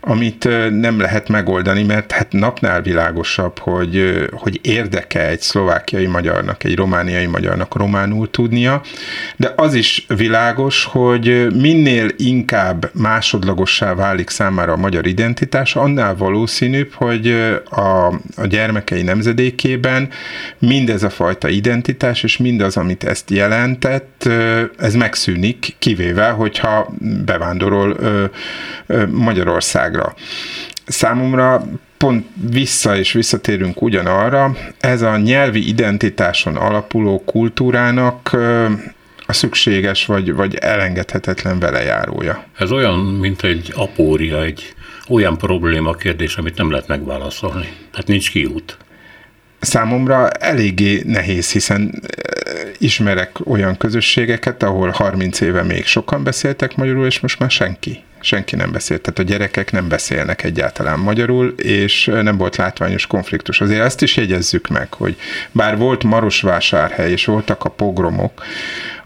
amit 0.00 0.48
nem 0.70 1.00
lehet 1.00 1.28
megoldani, 1.28 1.82
mert 1.82 2.12
hát 2.12 2.32
napnál 2.32 2.82
világosabb, 2.82 3.58
hogy, 3.58 4.26
hogy 4.30 4.58
érdeke 4.62 5.28
egy 5.28 5.40
szlovákiai 5.40 6.06
magyarnak, 6.06 6.64
egy 6.64 6.76
romániai 6.76 7.26
magyarnak 7.26 7.76
románul 7.76 8.30
tudnia, 8.30 8.80
de 9.36 9.52
az 9.56 9.74
is 9.74 10.06
világos, 10.16 10.84
hogy 10.84 11.46
minél 11.54 12.08
inkább 12.16 12.90
másodlagossá 12.94 13.94
válik 13.94 14.30
számára 14.30 14.72
a 14.72 14.76
magyar 14.76 15.06
identitás, 15.06 15.76
annál 15.76 16.16
valószínűbb, 16.16 16.92
hogy 16.92 17.26
a, 17.70 18.06
a 18.36 18.46
gyermekei 18.48 19.02
nemzedékében 19.02 20.08
mindez 20.58 21.02
a 21.02 21.10
fajta 21.10 21.48
identitás, 21.48 22.22
és 22.22 22.36
mindaz, 22.36 22.76
amit 22.76 23.04
ezt 23.04 23.30
jelentett, 23.30 24.28
ez 24.78 24.94
megszűnik, 24.94 25.76
kivéve, 25.78 26.28
hogy 26.28 26.47
hogyha 26.48 26.94
bevándorol 27.24 27.96
ö, 27.98 28.24
ö, 28.86 29.06
Magyarországra. 29.06 30.14
Számomra 30.86 31.64
pont 31.96 32.26
vissza 32.50 32.96
és 32.96 33.12
visszatérünk 33.12 33.82
ugyanarra, 33.82 34.56
ez 34.80 35.02
a 35.02 35.16
nyelvi 35.16 35.68
identitáson 35.68 36.56
alapuló 36.56 37.22
kultúrának 37.26 38.36
a 39.26 39.32
szükséges 39.32 40.06
vagy, 40.06 40.34
vagy 40.34 40.54
elengedhetetlen 40.54 41.58
velejárója. 41.58 42.44
Ez 42.58 42.72
olyan, 42.72 42.98
mint 42.98 43.42
egy 43.42 43.72
apória, 43.76 44.42
egy 44.42 44.74
olyan 45.08 45.38
probléma 45.38 45.92
kérdés, 45.92 46.36
amit 46.36 46.56
nem 46.56 46.70
lehet 46.70 46.86
megválaszolni. 46.88 47.68
Tehát 47.90 48.06
nincs 48.06 48.30
kiút. 48.30 48.76
Számomra 49.60 50.28
eléggé 50.28 51.02
nehéz, 51.06 51.52
hiszen 51.52 52.02
ismerek 52.78 53.46
olyan 53.46 53.76
közösségeket, 53.76 54.62
ahol 54.62 54.90
30 54.90 55.40
éve 55.40 55.62
még 55.62 55.86
sokan 55.86 56.24
beszéltek 56.24 56.76
magyarul, 56.76 57.06
és 57.06 57.20
most 57.20 57.38
már 57.38 57.50
senki. 57.50 58.02
Senki 58.20 58.56
nem 58.56 58.72
beszélt, 58.72 59.00
tehát 59.00 59.18
a 59.18 59.22
gyerekek 59.22 59.72
nem 59.72 59.88
beszélnek 59.88 60.42
egyáltalán 60.42 60.98
magyarul, 60.98 61.54
és 61.56 62.04
nem 62.04 62.36
volt 62.36 62.56
látványos 62.56 63.06
konfliktus. 63.06 63.60
Azért 63.60 63.84
ezt 63.84 64.02
is 64.02 64.16
jegyezzük 64.16 64.68
meg, 64.68 64.92
hogy 64.92 65.16
bár 65.52 65.76
volt 65.76 66.04
Marosvásárhely, 66.04 67.10
és 67.10 67.24
voltak 67.24 67.64
a 67.64 67.68
pogromok, 67.68 68.44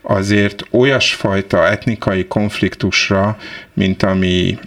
azért 0.02 0.62
olyasfajta 0.70 1.68
etnikai 1.68 2.26
konfliktusra, 2.26 3.36
mint 3.72 4.02
ami 4.02 4.58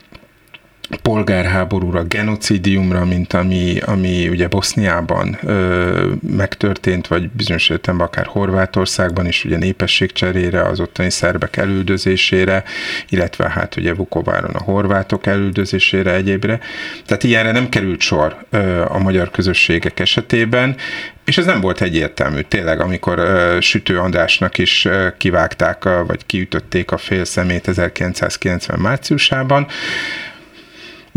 polgárháborúra, 1.02 2.04
genocidiumra, 2.04 3.06
mint 3.06 3.34
ami, 3.34 3.80
ami 3.86 4.30
ugye 4.30 4.48
Boszniában 4.48 5.38
ö, 5.44 6.12
megtörtént, 6.30 7.08
vagy 7.08 7.30
bizonyos 7.30 7.70
értelemben 7.70 8.08
akár 8.08 8.26
Horvátországban 8.26 9.26
is 9.26 9.46
ugye 9.46 9.58
népességcserére, 9.58 10.62
az 10.62 10.80
ottani 10.80 11.10
szerbek 11.10 11.58
elüldözésére, 11.58 12.64
illetve 13.10 13.50
hát 13.50 13.76
ugye 13.76 13.94
Vukováron 13.94 14.56
a 14.56 14.64
horvátok 14.64 15.26
elüldözésére, 15.26 16.14
egyébre. 16.14 16.60
Tehát 17.06 17.24
ilyenre 17.24 17.52
nem 17.52 17.70
került 17.70 18.00
sor 18.00 18.46
ö, 18.50 18.82
a 18.88 19.00
magyar 19.00 19.32
közösségek 19.32 20.00
esetében, 20.00 20.76
és 21.26 21.38
ez 21.38 21.46
nem 21.46 21.62
volt 21.62 21.82
egyértelmű, 21.82 22.42
tényleg, 22.42 22.80
amikor 22.80 23.20
uh, 23.20 23.60
Sütő 23.60 24.00
Andrásnak 24.00 24.58
is 24.58 24.86
uh, 24.86 25.08
kivágták, 25.18 25.86
a, 25.86 26.06
vagy 26.06 26.26
kiütötték 26.26 26.92
a 26.92 26.98
fél 26.98 27.26
szemét 27.26 27.68
1990 27.68 28.80
márciusában, 28.80 29.68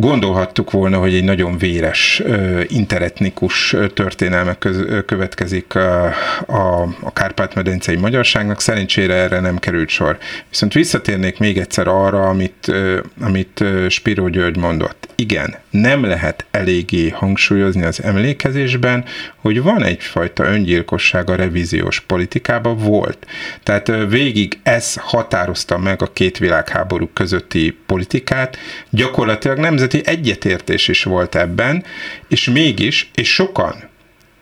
Gondolhattuk 0.01 0.71
volna, 0.71 0.99
hogy 0.99 1.15
egy 1.15 1.25
nagyon 1.25 1.59
véres 1.59 2.23
interetnikus 2.67 3.77
történelme 3.95 4.59
következik 5.07 5.75
a, 5.75 6.05
a, 6.47 6.83
a 7.01 7.13
Kárpát-medencei 7.13 7.97
magyarságnak, 7.97 8.61
szerencsére 8.61 9.15
erre 9.15 9.41
nem 9.41 9.59
került 9.59 9.89
sor. 9.89 10.19
Viszont 10.51 10.73
visszatérnék 10.73 11.39
még 11.39 11.59
egyszer 11.59 11.89
arra, 11.89 12.29
amit, 12.29 12.73
amit 13.21 13.65
Spiro 13.89 14.29
György 14.29 14.57
mondott. 14.57 15.09
Igen, 15.15 15.55
nem 15.71 16.05
lehet 16.05 16.47
eléggé 16.51 17.09
hangsúlyozni 17.09 17.83
az 17.83 18.03
emlékezésben, 18.03 19.05
hogy 19.37 19.63
van 19.63 19.85
egyfajta 19.85 20.45
öngyilkosság 20.45 21.31
a 21.31 21.35
revíziós 21.35 22.01
politikában 22.01 22.77
volt. 22.77 23.27
Tehát 23.63 23.91
végig 24.09 24.59
ez 24.63 24.95
határozta 24.95 25.79
meg 25.79 26.03
a 26.03 26.13
két 26.13 26.39
világháború 26.39 27.11
közötti 27.13 27.79
politikát, 27.87 28.59
gyakorlatilag 28.91 29.59
nemzeti 29.59 30.01
egyetértés 30.05 30.89
is 30.89 31.03
volt 31.03 31.35
ebben, 31.35 31.85
és 32.29 32.51
mégis, 32.51 33.11
és 33.15 33.35
sokan 33.35 33.75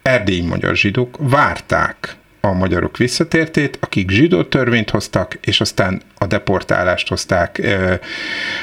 erdélyi 0.02 0.46
magyar 0.46 0.76
zsidók 0.76 1.16
várták 1.20 2.16
a 2.46 2.52
magyarok 2.52 2.96
visszatértét, 2.96 3.78
akik 3.80 4.10
zsidó 4.10 4.42
törvényt 4.42 4.90
hoztak, 4.90 5.38
és 5.40 5.60
aztán 5.60 6.02
a 6.18 6.26
deportálást 6.26 7.08
hozták, 7.08 7.62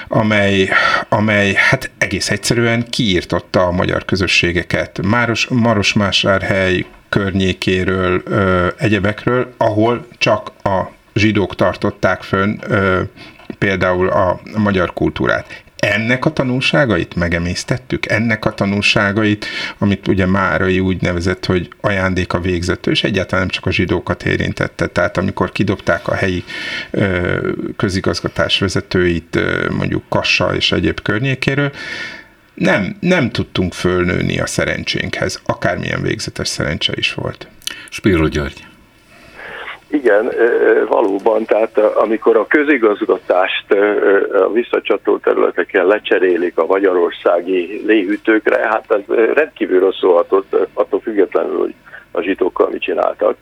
amely, 0.07 0.69
amely 1.09 1.53
hát 1.55 1.91
egész 1.97 2.29
egyszerűen 2.29 2.89
kiírtotta 2.89 3.65
a 3.65 3.71
magyar 3.71 4.05
közösségeket. 4.05 4.99
Máros, 5.01 5.47
Marosmásárhely 5.47 6.85
környékéről, 7.09 8.23
egyebekről, 8.77 9.53
ahol 9.57 10.07
csak 10.17 10.51
a 10.63 10.81
zsidók 11.13 11.55
tartották 11.55 12.21
fönn 12.21 12.59
például 13.57 14.09
a 14.09 14.39
magyar 14.57 14.93
kultúrát 14.93 15.63
ennek 15.83 16.25
a 16.25 16.33
tanulságait 16.33 17.15
megemésztettük, 17.15 18.05
ennek 18.05 18.45
a 18.45 18.53
tanulságait, 18.53 19.45
amit 19.77 20.07
ugye 20.07 20.25
Márai 20.25 20.79
úgy 20.79 21.01
nevezett, 21.01 21.45
hogy 21.45 21.69
ajándék 21.81 22.33
a 22.33 22.39
végzető, 22.39 22.91
és 22.91 23.03
egyáltalán 23.03 23.39
nem 23.39 23.53
csak 23.53 23.65
a 23.65 23.71
zsidókat 23.71 24.23
érintette. 24.23 24.87
Tehát 24.87 25.17
amikor 25.17 25.51
kidobták 25.51 26.07
a 26.07 26.13
helyi 26.13 26.43
ö, 26.91 27.51
közigazgatás 27.77 28.59
vezetőit, 28.59 29.35
ö, 29.35 29.69
mondjuk 29.69 30.03
Kassa 30.09 30.55
és 30.55 30.71
egyéb 30.71 31.01
környékéről, 31.01 31.71
nem, 32.53 32.97
nem 32.99 33.29
tudtunk 33.29 33.73
fölnőni 33.73 34.39
a 34.39 34.45
szerencsénkhez, 34.45 35.41
akármilyen 35.45 36.01
végzetes 36.01 36.47
szerencse 36.47 36.93
is 36.95 37.13
volt. 37.13 37.47
Spiro 37.89 38.27
György. 38.27 38.72
Igen, 39.93 40.31
valóban, 40.87 41.45
tehát 41.45 41.77
amikor 41.77 42.37
a 42.37 42.47
közigazgatást 42.47 43.65
a 44.33 44.51
visszacsatolt 44.51 45.21
területeken 45.21 45.85
lecserélik 45.85 46.57
a 46.57 46.65
magyarországi 46.65 47.81
léhűtőkre, 47.85 48.67
hát 48.67 48.85
ez 48.91 49.15
rendkívül 49.33 49.79
rosszul 49.79 50.13
hatott, 50.13 50.55
attól 50.73 50.99
függetlenül, 50.99 51.59
hogy 51.59 51.73
a 52.11 52.21
zsitókkal 52.21 52.69
mit 52.71 52.81
csináltak. 52.81 53.37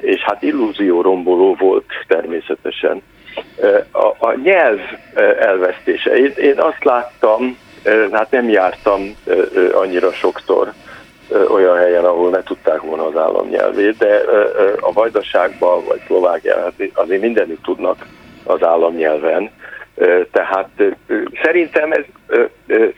És 0.00 0.20
hát 0.20 0.42
illúzió 0.42 1.00
romboló 1.00 1.56
volt 1.58 1.86
természetesen. 2.06 3.02
A, 3.92 4.26
a 4.26 4.34
nyelv 4.42 4.80
elvesztése. 5.38 6.16
Én, 6.16 6.32
én 6.36 6.58
azt 6.58 6.84
láttam, 6.84 7.58
hát 8.12 8.30
nem 8.30 8.48
jártam 8.48 9.16
annyira 9.72 10.12
sokszor 10.12 10.72
olyan 11.48 11.76
helyen, 11.76 12.04
ahol 12.04 12.30
ne 12.30 12.42
tudták 12.42 12.80
volna 12.80 13.06
az 13.06 13.16
államnyelvét, 13.16 13.96
de 13.96 14.22
a 14.80 14.92
Vajdaságban 14.92 15.84
vagy 15.84 16.00
Szlovákiában 16.06 16.72
azért 16.94 17.20
mindenütt 17.20 17.62
tudnak 17.62 18.06
az 18.44 18.62
államnyelven. 18.62 19.50
Tehát 20.32 20.68
szerintem 21.42 21.92
ez 21.92 22.04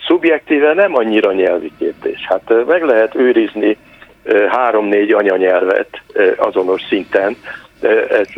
szubjektíve 0.06 0.74
nem 0.74 0.96
annyira 0.96 1.32
nyelvi 1.32 1.72
kérdés. 1.78 2.26
Hát 2.28 2.66
meg 2.66 2.82
lehet 2.82 3.14
őrizni 3.14 3.76
három-négy 4.48 5.12
anyanyelvet 5.12 6.02
azonos 6.36 6.82
szinten, 6.88 7.36
ez 8.08 8.28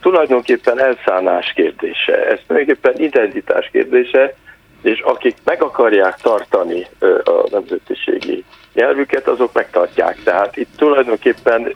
tulajdonképpen 0.00 0.80
elszállás 0.80 1.52
kérdése, 1.52 2.26
ez 2.26 2.38
tulajdonképpen 2.46 3.02
identitás 3.02 3.68
kérdése, 3.72 4.34
és 4.82 5.00
akik 5.00 5.36
meg 5.44 5.62
akarják 5.62 6.14
tartani 6.22 6.86
a 7.24 7.48
nemzetiségi 7.50 8.44
nyelvüket, 8.74 9.28
azok 9.28 9.52
megtartják. 9.52 10.22
Tehát 10.22 10.56
itt 10.56 10.76
tulajdonképpen 10.76 11.74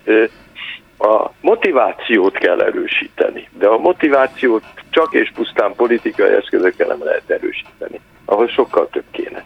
a 0.98 1.30
motivációt 1.40 2.38
kell 2.38 2.60
erősíteni, 2.60 3.48
de 3.58 3.66
a 3.66 3.78
motivációt 3.78 4.64
csak 4.90 5.12
és 5.14 5.32
pusztán 5.34 5.74
politikai 5.74 6.30
eszközökkel 6.30 6.86
nem 6.86 7.04
lehet 7.04 7.30
erősíteni, 7.30 8.00
ahhoz 8.24 8.50
sokkal 8.50 8.88
több 8.88 9.04
kéne. 9.10 9.44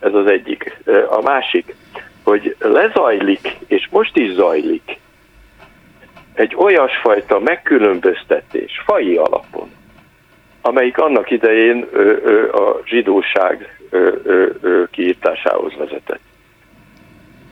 Ez 0.00 0.14
az 0.14 0.26
egyik. 0.26 0.78
A 1.08 1.20
másik, 1.22 1.74
hogy 2.22 2.56
lezajlik, 2.58 3.56
és 3.66 3.88
most 3.90 4.16
is 4.16 4.32
zajlik, 4.32 4.98
egy 6.34 6.54
olyasfajta 6.56 7.38
megkülönböztetés 7.38 8.82
fai 8.84 9.16
alapon, 9.16 9.70
amelyik 10.60 10.98
annak 10.98 11.30
idején 11.30 11.82
a 12.52 12.80
zsidóság 12.84 13.78
kiírtásához 14.90 15.76
vezetett 15.76 16.20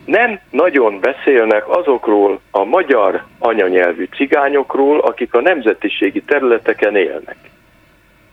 nem 0.05 0.39
nagyon 0.49 0.99
beszélnek 0.99 1.69
azokról 1.69 2.39
a 2.51 2.63
magyar 2.63 3.23
anyanyelvű 3.39 4.07
cigányokról, 4.15 4.99
akik 4.99 5.33
a 5.33 5.41
nemzetiségi 5.41 6.21
területeken 6.21 6.95
élnek. 6.95 7.37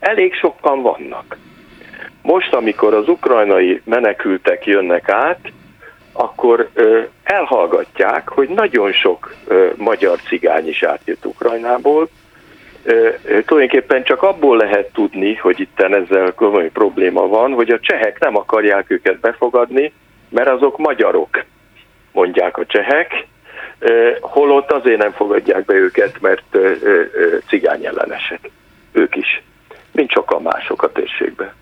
Elég 0.01 0.35
sokan 0.35 0.83
vannak. 0.83 1.37
Most, 2.23 2.53
amikor 2.53 2.95
az 2.95 3.09
ukrajnai 3.09 3.81
menekültek 3.85 4.67
jönnek 4.67 5.09
át, 5.09 5.53
akkor 6.13 6.69
ö, 6.75 7.01
elhallgatják, 7.23 8.29
hogy 8.29 8.49
nagyon 8.49 8.93
sok 8.93 9.35
ö, 9.47 9.69
magyar 9.77 10.19
cigány 10.21 10.69
is 10.69 10.83
átjött 10.83 11.27
Ukrajnából. 11.27 12.09
Ö, 12.83 13.09
ö, 13.25 13.43
tulajdonképpen 13.43 14.05
csak 14.05 14.23
abból 14.23 14.57
lehet 14.57 14.93
tudni, 14.93 15.35
hogy 15.35 15.61
itt 15.61 15.81
ezzel 15.81 16.35
komoly 16.35 16.71
probléma 16.71 17.27
van, 17.27 17.53
hogy 17.53 17.71
a 17.71 17.81
csehek 17.81 18.19
nem 18.19 18.37
akarják 18.37 18.91
őket 18.91 19.21
befogadni, 19.21 19.93
mert 20.29 20.49
azok 20.49 20.79
magyarok 20.79 21.45
mondják 22.13 22.57
a 22.59 22.67
csehek, 22.67 23.27
holott 24.21 24.73
azért 24.73 25.03
nem 25.03 25.13
fogadják 25.13 25.65
be 25.65 25.75
őket, 25.75 26.21
mert 26.21 26.59
cigány 27.49 27.87
ellenesek. 27.87 28.51
Ők 28.93 29.17
is, 29.17 29.43
mint 29.93 30.11
sokan 30.11 30.43
mások 30.43 30.83
a 30.83 30.93
térségben. 30.93 31.53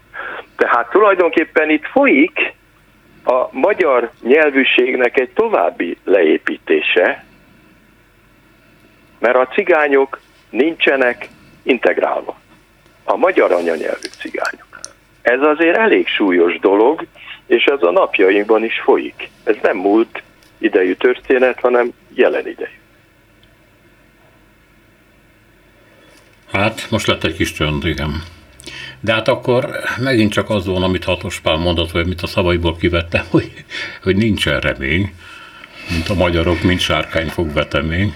Tehát 0.57 0.91
tulajdonképpen 0.91 1.71
itt 1.71 1.87
folyik 1.87 2.53
a 3.25 3.49
magyar 3.51 4.11
nyelvűségnek 4.23 5.19
egy 5.19 5.31
további 5.31 5.97
leépítése, 6.05 7.25
mert 9.19 9.37
a 9.37 9.47
cigányok 9.47 10.21
nincsenek 10.51 11.29
integrálva. 11.63 12.39
A 13.05 13.17
magyar 13.17 13.53
anyanyelvű 13.53 14.09
cigányok. 14.19 14.67
Ez 15.23 15.41
azért 15.41 15.77
elég 15.77 16.07
súlyos 16.07 16.59
dolog, 16.59 17.07
és 17.47 17.65
ez 17.65 17.83
a 17.83 17.91
napjainkban 17.91 18.65
is 18.65 18.81
folyik. 18.81 19.31
Ez 19.45 19.57
nem 19.63 19.77
múlt 19.77 20.23
idejű 20.59 20.95
történet, 20.95 21.61
hanem 21.61 21.93
jelen 22.15 22.47
idejű. 22.47 22.77
Hát, 26.53 26.87
most 26.91 27.07
lett 27.07 27.25
egy 27.25 27.37
kis 27.37 27.53
csönd, 27.53 27.85
igen. 27.85 28.23
De 29.01 29.13
hát 29.13 29.29
akkor 29.29 29.71
megint 29.99 30.33
csak 30.33 30.51
az 30.51 30.67
van, 30.67 30.83
amit 30.83 31.05
Hatos 31.05 31.41
Pál 31.41 31.57
mondott, 31.57 31.91
vagy 31.91 32.07
mit 32.07 32.23
a 32.23 32.27
szavaiból 32.27 32.77
kivettem, 32.77 33.25
hogy, 33.31 33.53
hogy 34.03 34.17
nincsen 34.17 34.61
remény, 34.61 35.15
mint 35.91 36.09
a 36.09 36.15
magyarok, 36.15 36.63
mint 36.63 36.81
sárkány 36.81 37.29
fog 37.29 37.53
betemény. 37.53 38.15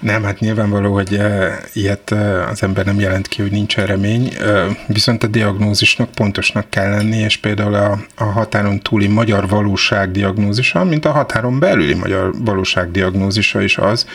Nem, 0.00 0.22
hát 0.22 0.40
nyilvánvaló, 0.40 0.92
hogy 0.92 1.14
eh, 1.14 1.54
ilyet 1.72 2.12
eh, 2.12 2.50
az 2.50 2.62
ember 2.62 2.84
nem 2.84 3.00
jelent 3.00 3.28
ki, 3.28 3.42
hogy 3.42 3.50
nincs 3.50 3.76
remény, 3.76 4.32
eh, 4.40 4.66
viszont 4.86 5.22
a 5.22 5.26
diagnózisnak 5.26 6.10
pontosnak 6.10 6.70
kell 6.70 6.90
lenni, 6.90 7.16
és 7.16 7.36
például 7.36 7.74
a, 7.74 7.98
a 8.16 8.24
határon 8.24 8.80
túli 8.80 9.06
magyar 9.06 9.48
valóság 9.48 10.10
diagnózisa, 10.10 10.84
mint 10.84 11.04
a 11.04 11.10
határon 11.10 11.58
belüli 11.58 11.94
magyar 11.94 12.30
valóság 12.38 12.90
diagnózisa 12.90 13.62
is 13.62 13.78
az, 13.78 14.06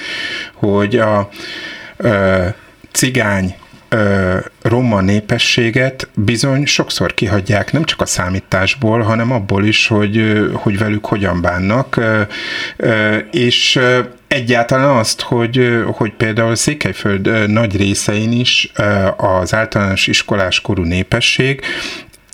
hogy 0.54 0.96
a, 0.96 1.18
a 1.18 1.30
cigány 2.92 3.56
roma 4.62 5.02
népességet 5.02 6.10
bizony 6.14 6.66
sokszor 6.66 7.14
kihagyják 7.14 7.72
nem 7.72 7.84
csak 7.84 8.02
a 8.02 8.06
számításból, 8.06 9.02
hanem 9.02 9.32
abból 9.32 9.66
is, 9.66 9.88
hogy, 9.88 10.42
hogy 10.54 10.78
velük 10.78 11.06
hogyan 11.06 11.42
bánnak, 11.42 12.00
és 13.32 13.80
egyáltalán 14.32 14.98
azt, 14.98 15.22
hogy, 15.22 15.84
hogy 15.86 16.12
például 16.12 16.56
Székelyföld 16.56 17.50
nagy 17.50 17.78
részein 17.78 18.32
is 18.32 18.72
az 19.18 19.54
általános 19.54 20.08
iskolás 20.08 20.62
korú 20.62 20.84
népesség 20.84 21.62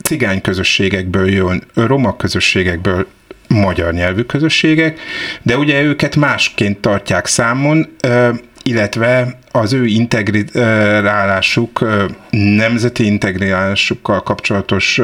cigány 0.04 0.40
közösségekből 0.40 1.30
jön, 1.30 1.62
roma 1.74 2.16
közösségekből 2.16 3.06
magyar 3.48 3.92
nyelvű 3.92 4.22
közösségek, 4.22 5.00
de 5.42 5.56
ugye 5.56 5.82
őket 5.82 6.16
másként 6.16 6.78
tartják 6.78 7.26
számon, 7.26 7.96
illetve 8.62 9.38
az 9.50 9.72
ő 9.72 9.86
integrálásuk, 9.86 11.86
nemzeti 12.30 13.04
integrálásukkal 13.04 14.22
kapcsolatos 14.22 15.00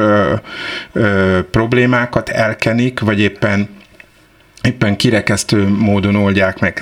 problémákat 1.51 2.29
elkenik, 2.29 2.99
vagy 2.99 3.19
éppen 3.19 3.69
éppen 4.65 4.95
kirekesztő 4.95 5.67
módon 5.67 6.15
oldják 6.15 6.59
meg. 6.59 6.81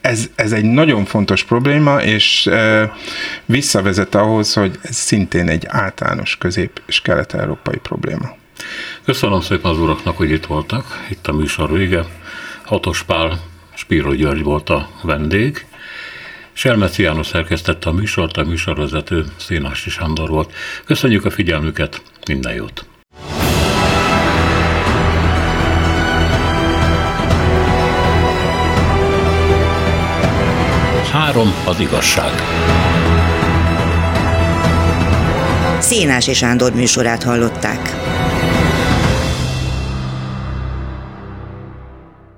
Ez, 0.00 0.30
ez 0.34 0.52
egy 0.52 0.64
nagyon 0.64 1.04
fontos 1.04 1.44
probléma, 1.44 2.02
és 2.02 2.50
visszavezet 3.46 4.14
ahhoz, 4.14 4.52
hogy 4.52 4.78
ez 4.82 4.96
szintén 4.96 5.48
egy 5.48 5.64
általános 5.68 6.36
közép- 6.36 6.82
és 6.86 7.00
kelet-európai 7.00 7.78
probléma. 7.78 8.36
Köszönöm 9.04 9.40
szépen 9.40 9.70
az 9.70 9.78
uraknak, 9.78 10.16
hogy 10.16 10.30
itt 10.30 10.46
voltak. 10.46 11.06
Itt 11.10 11.26
a 11.26 11.32
műsor 11.32 11.72
vége. 11.72 12.04
Hatos 12.64 13.02
Pál, 13.02 13.40
Spiro 13.74 14.14
György 14.14 14.42
volt 14.42 14.68
a 14.68 14.88
vendég. 15.02 15.64
Selmeci 16.52 17.02
János 17.02 17.26
szerkesztette 17.26 17.88
a 17.88 17.92
műsort, 17.92 18.36
a 18.36 18.44
műsorvezető 18.44 19.24
Szénási 19.36 19.90
Sándor 19.90 20.28
volt. 20.28 20.52
Köszönjük 20.84 21.24
a 21.24 21.30
figyelmüket, 21.30 22.02
minden 22.26 22.54
jót! 22.54 22.89
Három 31.30 31.54
az 31.64 31.80
igazság. 31.80 32.30
Szénási 35.80 36.32
Sándor 36.32 36.72
műsorát 36.72 37.22
hallották. 37.22 37.96